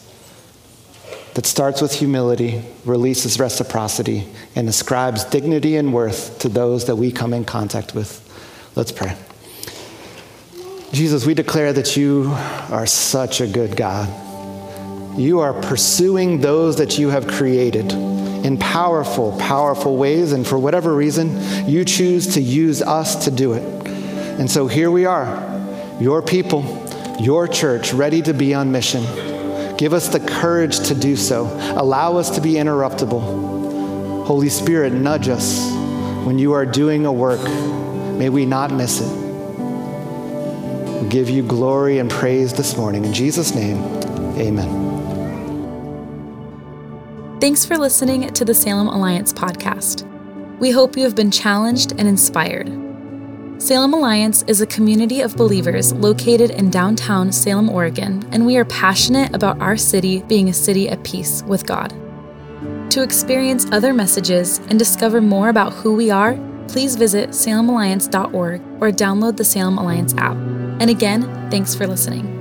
that 1.34 1.46
starts 1.46 1.80
with 1.80 1.92
humility, 1.92 2.64
releases 2.84 3.38
reciprocity, 3.38 4.26
and 4.56 4.68
ascribes 4.68 5.22
dignity 5.22 5.76
and 5.76 5.94
worth 5.94 6.40
to 6.40 6.48
those 6.48 6.86
that 6.86 6.96
we 6.96 7.12
come 7.12 7.32
in 7.32 7.44
contact 7.44 7.94
with. 7.94 8.20
Let's 8.74 8.90
pray. 8.90 9.16
Jesus, 10.90 11.26
we 11.26 11.34
declare 11.34 11.72
that 11.72 11.96
you 11.96 12.24
are 12.70 12.86
such 12.86 13.40
a 13.40 13.46
good 13.46 13.76
God. 13.76 14.08
You 15.16 15.38
are 15.38 15.52
pursuing 15.52 16.40
those 16.40 16.78
that 16.78 16.98
you 16.98 17.10
have 17.10 17.28
created 17.28 17.92
in 17.92 18.58
powerful, 18.58 19.38
powerful 19.38 19.96
ways, 19.96 20.32
and 20.32 20.44
for 20.44 20.58
whatever 20.58 20.92
reason, 20.92 21.68
you 21.68 21.84
choose 21.84 22.34
to 22.34 22.40
use 22.40 22.82
us 22.82 23.26
to 23.26 23.30
do 23.30 23.52
it. 23.52 23.62
And 23.86 24.50
so 24.50 24.66
here 24.66 24.90
we 24.90 25.06
are, 25.06 25.96
your 26.00 26.20
people, 26.20 26.87
your 27.18 27.48
church, 27.48 27.92
ready 27.92 28.22
to 28.22 28.32
be 28.32 28.54
on 28.54 28.70
mission. 28.72 29.02
Give 29.76 29.92
us 29.92 30.08
the 30.08 30.20
courage 30.20 30.80
to 30.88 30.94
do 30.94 31.16
so. 31.16 31.46
Allow 31.76 32.16
us 32.16 32.30
to 32.30 32.40
be 32.40 32.54
interruptible. 32.54 34.24
Holy 34.26 34.48
Spirit, 34.48 34.92
nudge 34.92 35.28
us 35.28 35.70
when 36.24 36.38
you 36.38 36.52
are 36.52 36.66
doing 36.66 37.06
a 37.06 37.12
work. 37.12 37.42
May 38.18 38.28
we 38.28 38.44
not 38.44 38.72
miss 38.72 39.00
it. 39.00 39.08
We 41.02 41.08
give 41.08 41.30
you 41.30 41.42
glory 41.42 41.98
and 41.98 42.10
praise 42.10 42.52
this 42.52 42.76
morning. 42.76 43.04
In 43.04 43.12
Jesus' 43.12 43.54
name, 43.54 43.78
amen. 44.36 44.86
Thanks 47.40 47.64
for 47.64 47.78
listening 47.78 48.32
to 48.32 48.44
the 48.44 48.54
Salem 48.54 48.88
Alliance 48.88 49.32
podcast. 49.32 50.04
We 50.58 50.72
hope 50.72 50.96
you 50.96 51.04
have 51.04 51.14
been 51.14 51.30
challenged 51.30 51.92
and 51.92 52.08
inspired. 52.08 52.87
Salem 53.58 53.92
Alliance 53.92 54.44
is 54.46 54.60
a 54.60 54.66
community 54.66 55.20
of 55.20 55.36
believers 55.36 55.92
located 55.94 56.50
in 56.52 56.70
downtown 56.70 57.32
Salem, 57.32 57.68
Oregon, 57.68 58.24
and 58.30 58.46
we 58.46 58.56
are 58.56 58.64
passionate 58.64 59.34
about 59.34 59.60
our 59.60 59.76
city 59.76 60.22
being 60.22 60.48
a 60.48 60.52
city 60.54 60.88
at 60.88 61.02
peace 61.02 61.42
with 61.42 61.66
God. 61.66 61.92
To 62.92 63.02
experience 63.02 63.66
other 63.72 63.92
messages 63.92 64.58
and 64.68 64.78
discover 64.78 65.20
more 65.20 65.48
about 65.48 65.72
who 65.72 65.96
we 65.96 66.08
are, 66.08 66.38
please 66.68 66.94
visit 66.94 67.30
salemalliance.org 67.30 68.60
or 68.80 68.92
download 68.92 69.36
the 69.36 69.44
Salem 69.44 69.76
Alliance 69.76 70.14
app. 70.16 70.36
And 70.80 70.88
again, 70.88 71.50
thanks 71.50 71.74
for 71.74 71.88
listening. 71.88 72.37